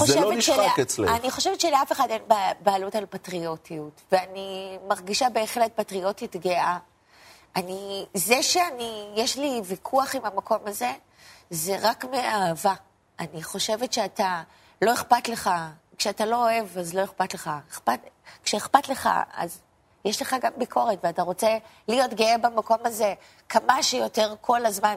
זה 0.05 0.21
לא 0.21 0.35
נשחק 0.35 0.79
אצלך. 0.83 1.11
אני 1.11 1.31
חושבת 1.31 1.61
שלאף 1.61 1.93
אחד 1.93 2.07
אין 2.11 2.23
בעלות 2.61 2.95
על 2.95 3.07
פטריוטיות, 3.11 4.01
ואני 4.13 4.79
מרגישה 4.89 5.29
בהחלט 5.29 5.71
פטריוטית 5.75 6.37
גאה. 6.37 6.79
אני, 7.57 8.07
זה 8.15 8.43
שאני, 8.43 9.09
יש 9.17 9.39
לי 9.39 9.61
ויכוח 9.65 10.15
עם 10.15 10.23
המקום 10.25 10.59
הזה, 10.67 10.93
זה 11.51 11.77
רק 11.83 12.05
מאהבה. 12.05 12.75
אני 13.21 13.43
חושבת 13.43 13.93
שאתה, 13.93 14.43
לא 14.83 14.93
אכפת 14.93 15.29
לך, 15.29 15.51
כשאתה 15.99 16.27
לא 16.27 16.37
אוהב, 16.37 16.79
אז 16.79 16.95
לא 16.95 17.05
אכפת 17.05 17.35
לך. 17.35 17.51
אכפת, 17.71 18.01
כשאכפת 18.45 18.89
לך, 18.89 19.09
אז 19.35 19.59
יש 20.05 20.23
לך 20.23 20.37
גם 20.43 20.53
ביקורת, 20.57 20.99
ואתה 21.03 21.23
רוצה 21.23 21.59
להיות 21.89 22.15
גאה 22.15 22.39
במקום 22.39 22.79
הזה 22.85 23.15
כמה 23.49 23.83
שיותר 23.83 24.35
כל 24.41 24.67
הזמן. 24.67 24.95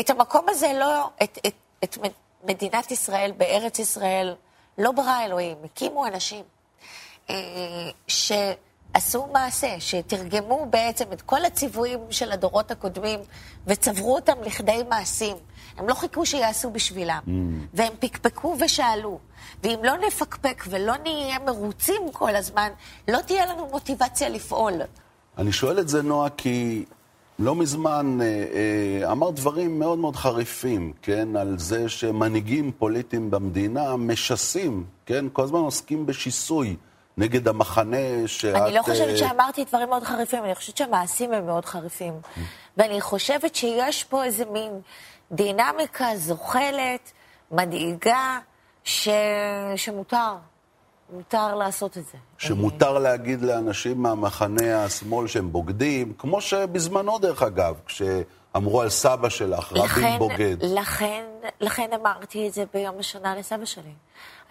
את 0.00 0.10
המקום 0.10 0.48
הזה 0.48 0.72
לא, 0.78 1.10
את, 1.22 1.38
את, 1.46 1.54
את 1.84 1.98
מדינת 2.44 2.90
ישראל 2.90 3.32
בארץ 3.36 3.78
ישראל, 3.78 4.34
לא 4.78 4.92
ברא 4.92 5.24
אלוהים, 5.24 5.56
הקימו 5.64 6.06
אנשים 6.06 6.44
אה, 7.30 7.34
שעשו 8.08 9.26
מעשה, 9.26 9.80
שתרגמו 9.80 10.66
בעצם 10.70 11.12
את 11.12 11.22
כל 11.22 11.44
הציוויים 11.44 12.00
של 12.10 12.32
הדורות 12.32 12.70
הקודמים 12.70 13.20
וצברו 13.66 14.14
אותם 14.14 14.42
לכדי 14.42 14.82
מעשים. 14.88 15.36
הם 15.76 15.88
לא 15.88 15.94
חיכו 15.94 16.26
שיעשו 16.26 16.70
בשבילם, 16.70 17.20
mm. 17.26 17.30
והם 17.74 17.92
פקפקו 18.00 18.56
ושאלו. 18.60 19.18
ואם 19.62 19.78
לא 19.82 19.92
נפקפק 20.06 20.64
ולא 20.68 20.94
נהיה 21.02 21.38
מרוצים 21.38 22.02
כל 22.12 22.36
הזמן, 22.36 22.68
לא 23.08 23.18
תהיה 23.26 23.46
לנו 23.46 23.68
מוטיבציה 23.72 24.28
לפעול. 24.28 24.72
אני 25.38 25.52
שואל 25.52 25.78
את 25.78 25.88
זה, 25.88 26.02
נועה, 26.02 26.30
כי 26.30 26.84
לא 27.38 27.54
מזמן 27.54 28.18
אה, 28.20 28.26
אה, 28.26 29.12
אמר 29.12 29.30
דברים 29.30 29.78
מאוד 29.78 29.98
מאוד 29.98 30.16
חריפים, 30.16 30.92
כן, 31.02 31.36
על 31.36 31.58
זה 31.58 31.88
שמנהיגים 31.88 32.72
פוליטיים 32.78 33.30
במדינה 33.30 33.96
משסים, 33.96 34.84
כן, 35.06 35.24
כל 35.32 35.42
הזמן 35.42 35.60
עוסקים 35.60 36.06
בשיסוי 36.06 36.76
נגד 37.16 37.48
המחנה 37.48 37.96
שאת... 38.26 38.54
אני 38.54 38.74
לא 38.74 38.82
חושבת 38.82 39.18
שאמרתי 39.18 39.64
דברים 39.64 39.88
מאוד 39.88 40.02
חריפים, 40.02 40.44
אני 40.44 40.54
חושבת 40.54 40.76
שהמעשים 40.76 41.32
הם 41.32 41.46
מאוד 41.46 41.64
חריפים. 41.64 42.12
ואני 42.76 43.00
חושבת 43.00 43.54
שיש 43.54 44.04
פה 44.04 44.24
איזה 44.24 44.44
מין 44.52 44.70
דינמיקה 45.32 46.16
זוחלת, 46.16 47.12
מדאיגה, 47.50 48.38
ש... 48.84 49.08
שמותר. 49.76 50.34
מותר 51.12 51.54
לעשות 51.54 51.98
את 51.98 52.04
זה. 52.04 52.18
שמותר 52.38 52.98
להגיד 52.98 53.42
לאנשים 53.42 54.02
מהמחנה 54.02 54.84
השמאל 54.84 55.26
שהם 55.26 55.52
בוגדים, 55.52 56.12
כמו 56.18 56.40
שבזמנו, 56.40 57.18
דרך 57.18 57.42
אגב, 57.42 57.74
כשאמרו 57.86 58.80
על 58.80 58.88
סבא 58.88 59.28
שלך, 59.28 59.72
רבין 59.72 60.18
בוגד. 60.18 60.56
לכן, 60.62 61.24
לכן 61.60 61.90
אמרתי 62.00 62.48
את 62.48 62.52
זה 62.54 62.64
ביום 62.74 62.98
השנה 62.98 63.36
לסבא 63.36 63.64
שלי. 63.64 63.92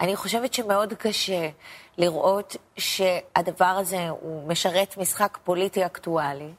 אני 0.00 0.16
חושבת 0.16 0.54
שמאוד 0.54 0.92
קשה 0.92 1.48
לראות 1.98 2.56
שהדבר 2.76 3.64
הזה 3.64 4.08
הוא 4.08 4.48
משרת 4.48 4.96
משחק 4.98 5.38
פוליטי 5.44 5.86
אקטואלי, 5.86 6.50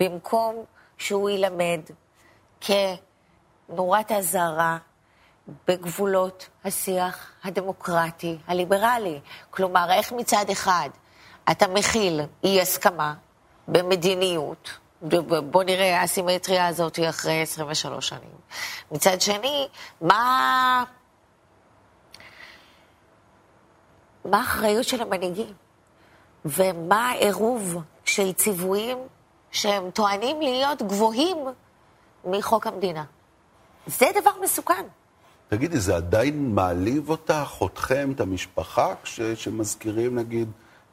במקום 0.00 0.64
שהוא 0.98 1.30
ילמד 1.30 1.80
כנורת 3.68 4.12
אזהרה 4.12 4.78
בגבולות 5.68 6.48
השיח 6.64 7.32
הדמוקרטי, 7.44 8.38
הליברלי. 8.46 9.20
כלומר, 9.50 9.92
איך 9.92 10.12
מצד 10.12 10.44
אחד 10.52 10.88
אתה 11.50 11.68
מכיל 11.68 12.20
אי 12.44 12.60
הסכמה 12.60 13.14
במדיניות, 13.68 14.78
בוא 15.50 15.64
נראה 15.64 16.02
הסימטריה 16.02 16.66
הזאת 16.66 16.98
אחרי 17.08 17.42
23 17.42 18.08
שנים. 18.08 18.36
מצד 18.92 19.20
שני, 19.20 19.68
מה... 20.00 20.84
מה 24.24 24.38
האחריות 24.38 24.84
של 24.84 25.02
המנהיגים? 25.02 25.54
ומה 26.44 27.10
העירוב 27.10 27.76
של 28.04 28.32
ציוויים 28.32 28.98
שהם 29.50 29.90
טוענים 29.90 30.40
להיות 30.40 30.82
גבוהים 30.82 31.38
מחוק 32.24 32.66
המדינה? 32.66 33.04
זה 33.86 34.06
דבר 34.20 34.30
מסוכן. 34.44 34.84
תגידי, 35.48 35.80
זה 35.80 35.96
עדיין 35.96 36.54
מעליב 36.54 37.10
אותך, 37.10 37.62
אתכם, 37.66 38.12
את 38.14 38.20
המשפחה, 38.20 38.94
כשמזכירים 39.02 40.18
נגיד 40.18 40.48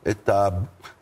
את 0.07 0.29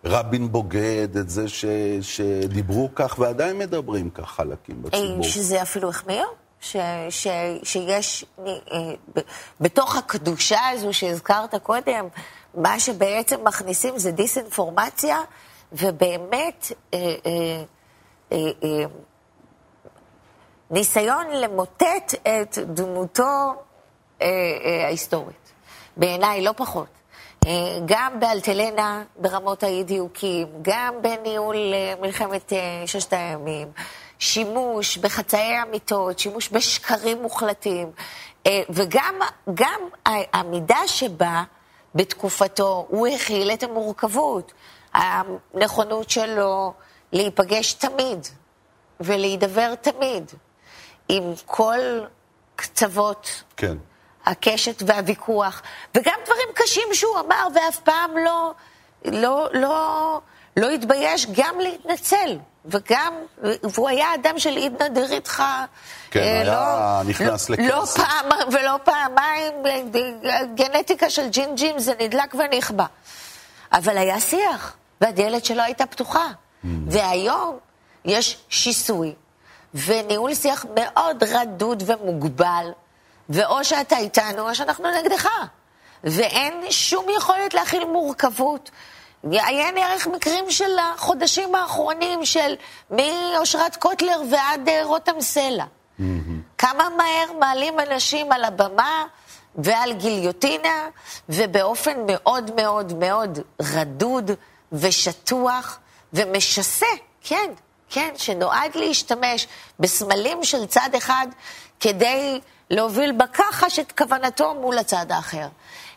הרבין 0.04 0.52
בוגד, 0.52 1.18
את 1.18 1.30
זה 1.30 1.50
ש, 1.50 1.66
שדיברו 2.02 2.90
כך 2.96 3.20
ועדיין 3.20 3.58
מדברים 3.58 4.10
כך 4.10 4.32
חלקים 4.32 4.82
בציבור? 4.82 5.24
שזה 5.24 5.62
אפילו 5.62 5.90
החמיר? 5.90 6.26
ש, 6.62 6.76
ש, 7.10 7.28
שיש 7.64 8.26
אה, 8.40 8.46
בתוך 9.60 9.96
הקדושה 9.96 10.60
הזו 10.70 10.94
שהזכרת 10.94 11.56
קודם, 11.56 12.08
מה 12.56 12.80
שבעצם 12.80 13.44
מכניסים 13.44 13.98
זה 14.00 14.12
דיסאינפורמציה, 14.12 15.18
ובאמת 15.74 16.72
אה, 16.94 17.00
אה, 17.00 17.64
אה, 18.32 18.38
אה, 18.64 18.84
ניסיון 20.72 21.28
למוטט 21.32 22.14
את 22.24 22.58
דמותו 22.58 23.54
אה, 24.22 24.28
אה, 24.28 24.86
ההיסטורית. 24.86 25.52
בעיניי 25.98 26.42
לא 26.42 26.52
פחות. 26.58 26.88
אה, 27.46 27.52
גם 27.86 28.20
באלטלנה 28.20 29.04
ברמות 29.16 29.64
האי-דיוקים, 29.64 30.48
גם 30.62 30.94
בניהול 31.02 31.74
אה, 31.74 31.94
מלחמת 32.02 32.54
אה, 32.54 32.84
ששת 32.86 33.14
הימים, 33.14 33.72
שימוש 34.20 34.98
בחצאי 34.98 35.62
אמיתות, 35.62 36.20
שימוש 36.20 36.50
בשקרים 36.50 37.22
מוחלטים, 37.22 37.92
אה, 38.48 38.62
וגם 38.70 39.16
גם 39.54 39.82
המידה 40.34 40.88
שבה 40.88 41.44
בתקופתו 41.96 42.86
הוא 42.90 43.08
הכיל 43.08 43.52
את 43.52 43.64
המורכבות, 43.64 44.54
הנכונות 44.94 46.10
שלו 46.10 46.74
להיפגש 47.14 47.74
תמיד 47.74 48.28
ולהידבר 49.00 49.76
תמיד. 49.76 50.32
עם 51.10 51.34
כל 51.46 51.80
קצוות 52.56 53.44
כן. 53.58 53.78
הקשת 54.26 54.84
והוויכוח, 54.86 55.62
וגם 55.96 56.20
דברים 56.26 56.48
קשים 56.54 56.88
שהוא 56.94 57.20
אמר 57.20 57.48
ואף 57.56 57.80
פעם 57.80 58.18
לא, 58.26 58.54
לא, 59.06 59.50
לא, 59.54 60.22
לא 60.58 60.70
התבייש 60.70 61.28
גם 61.32 61.60
להתנצל. 61.60 62.38
וגם, 62.68 63.14
והוא 63.64 63.90
היה 63.90 64.16
אדם 64.16 64.40
של 64.40 64.56
עידנא 64.56 64.88
דריתחא. 64.88 65.66
כן, 66.12 66.20
אה, 66.20 66.42
היה 66.42 66.44
לא, 67.04 67.10
נכנס 67.10 67.50
לא, 67.50 67.56
לכעס. 67.56 67.98
לא 67.98 68.04
פעם 68.04 68.26
ולא 68.52 68.80
פעמיים, 68.84 69.54
גנטיקה 70.56 71.10
של 71.10 71.30
ג'ינג'ים 71.30 71.80
זה 71.80 71.94
נדלק 72.00 72.36
ונכבה. 72.36 72.86
אבל 73.74 73.98
היה 73.98 74.20
שיח, 74.20 74.76
והדלת 75.02 75.46
שלו 75.46 75.64
הייתה 75.64 75.86
פתוחה. 75.86 76.28
Mm. 76.28 76.68
והיום 76.88 77.58
יש 78.06 78.38
שיסוי, 78.50 79.14
וניהול 79.74 80.36
שיח 80.36 80.66
מאוד 80.76 81.24
רדוד 81.24 81.84
ומוגבל, 81.86 82.72
ואו 83.30 83.64
שאתה 83.64 83.98
איתנו 83.98 84.50
או 84.50 84.56
שאנחנו 84.56 84.86
נגדך. 85.02 85.28
ואין 86.04 86.54
שום 86.70 87.06
יכולת 87.18 87.54
להכיל 87.54 87.86
מורכבות. 87.86 88.72
עיין 89.32 89.78
ערך 89.78 90.08
מקרים 90.08 90.52
של 90.52 90.80
החודשים 90.80 91.56
האחרונים, 91.56 92.26
של 92.26 92.56
מאושרת 92.92 93.76
קוטלר 93.76 94.22
ועד 94.32 94.70
אה, 94.70 94.86
רותם 94.86 95.22
סלע. 95.22 95.64
Mm-hmm. 95.64 96.04
כמה 96.58 96.90
מהר 96.98 97.40
מעלים 97.40 97.80
אנשים 97.80 98.32
על 98.32 98.44
הבמה 98.44 99.04
ועל 99.56 99.94
גיליוטינה, 99.94 100.88
ובאופן 101.30 101.98
מאוד 102.08 102.52
מאוד 102.56 102.94
מאוד 102.94 103.40
רדוד 103.62 104.32
ושטוח 104.72 105.80
ומשסה, 106.14 106.86
כן, 107.22 107.52
כן, 107.90 108.14
שנועד 108.16 108.76
להשתמש 108.76 109.48
בסמלים 109.80 110.44
של 110.44 110.66
צד 110.66 110.90
אחד 110.98 111.28
כדי 111.80 112.40
להוביל 112.70 113.12
בכחש 113.12 113.80
את 113.80 113.92
כוונתו 113.92 114.54
מול 114.54 114.78
הצד 114.78 115.12
האחר. 115.12 115.48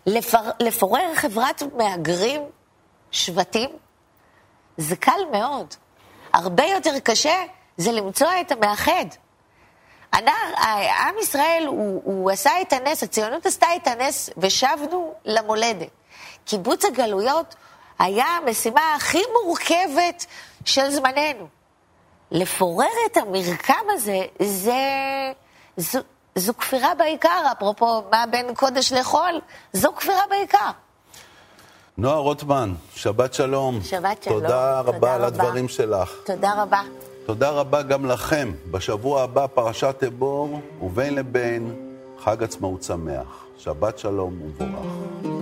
לפר, 0.07 0.51
לפורר 0.61 1.15
חברת 1.15 1.63
מהגרים, 1.77 2.43
שבטים, 3.11 3.71
זה 4.77 4.97
קל 4.97 5.21
מאוד. 5.33 5.75
הרבה 6.33 6.65
יותר 6.65 6.99
קשה 6.99 7.45
זה 7.77 7.93
למצוא 7.93 8.29
את 8.41 8.53
המאחד. 8.53 9.05
עם 10.13 11.19
ישראל, 11.23 11.65
הוא, 11.67 12.03
הוא 12.05 12.31
עשה 12.31 12.51
את 12.61 12.73
הנס, 12.73 13.03
הציונות 13.03 13.47
עשתה 13.47 13.67
את 13.77 13.87
הנס, 13.87 14.31
ושבנו 14.39 15.15
למולדת. 15.25 15.89
קיבוץ 16.45 16.85
הגלויות 16.85 17.55
היה 17.99 18.25
המשימה 18.25 18.95
הכי 18.95 19.23
מורכבת 19.33 20.27
של 20.65 20.91
זמננו. 20.91 21.60
לפורר 22.31 22.87
את 23.13 23.17
המרקם 23.17 23.85
הזה, 23.91 24.19
זה... 24.43 24.73
זו, 25.77 25.99
זו 26.35 26.55
כפירה 26.55 26.95
בעיקר, 26.95 27.43
אפרופו 27.53 28.03
מה 28.11 28.25
בין 28.31 28.55
קודש 28.55 28.93
לחול, 28.93 29.41
זו 29.73 29.93
כפירה 29.97 30.23
בעיקר. 30.31 30.71
נועה 31.99 32.17
רוטמן, 32.17 32.75
שבת 32.95 33.35
שלום. 33.35 33.81
שבת 33.83 34.23
שלום. 34.23 34.41
תודה 34.41 34.81
רבה 34.81 34.93
תודה 34.93 35.15
על 35.15 35.25
רבה. 35.25 35.27
הדברים 35.27 35.69
שלך. 35.69 36.13
תודה 36.27 36.63
רבה. 36.63 36.81
תודה 37.27 37.51
רבה 37.51 37.83
גם 37.83 38.07
לכם. 38.07 38.53
בשבוע 38.71 39.23
הבא 39.23 39.47
פרשת 39.47 40.03
אבור, 40.07 40.61
ובין 40.83 41.15
לבין 41.15 41.75
חג 42.19 42.43
עצמאות 42.43 42.83
שמח. 42.83 43.47
שבת 43.59 43.99
שלום 43.99 44.41
ומבורך. 44.43 45.40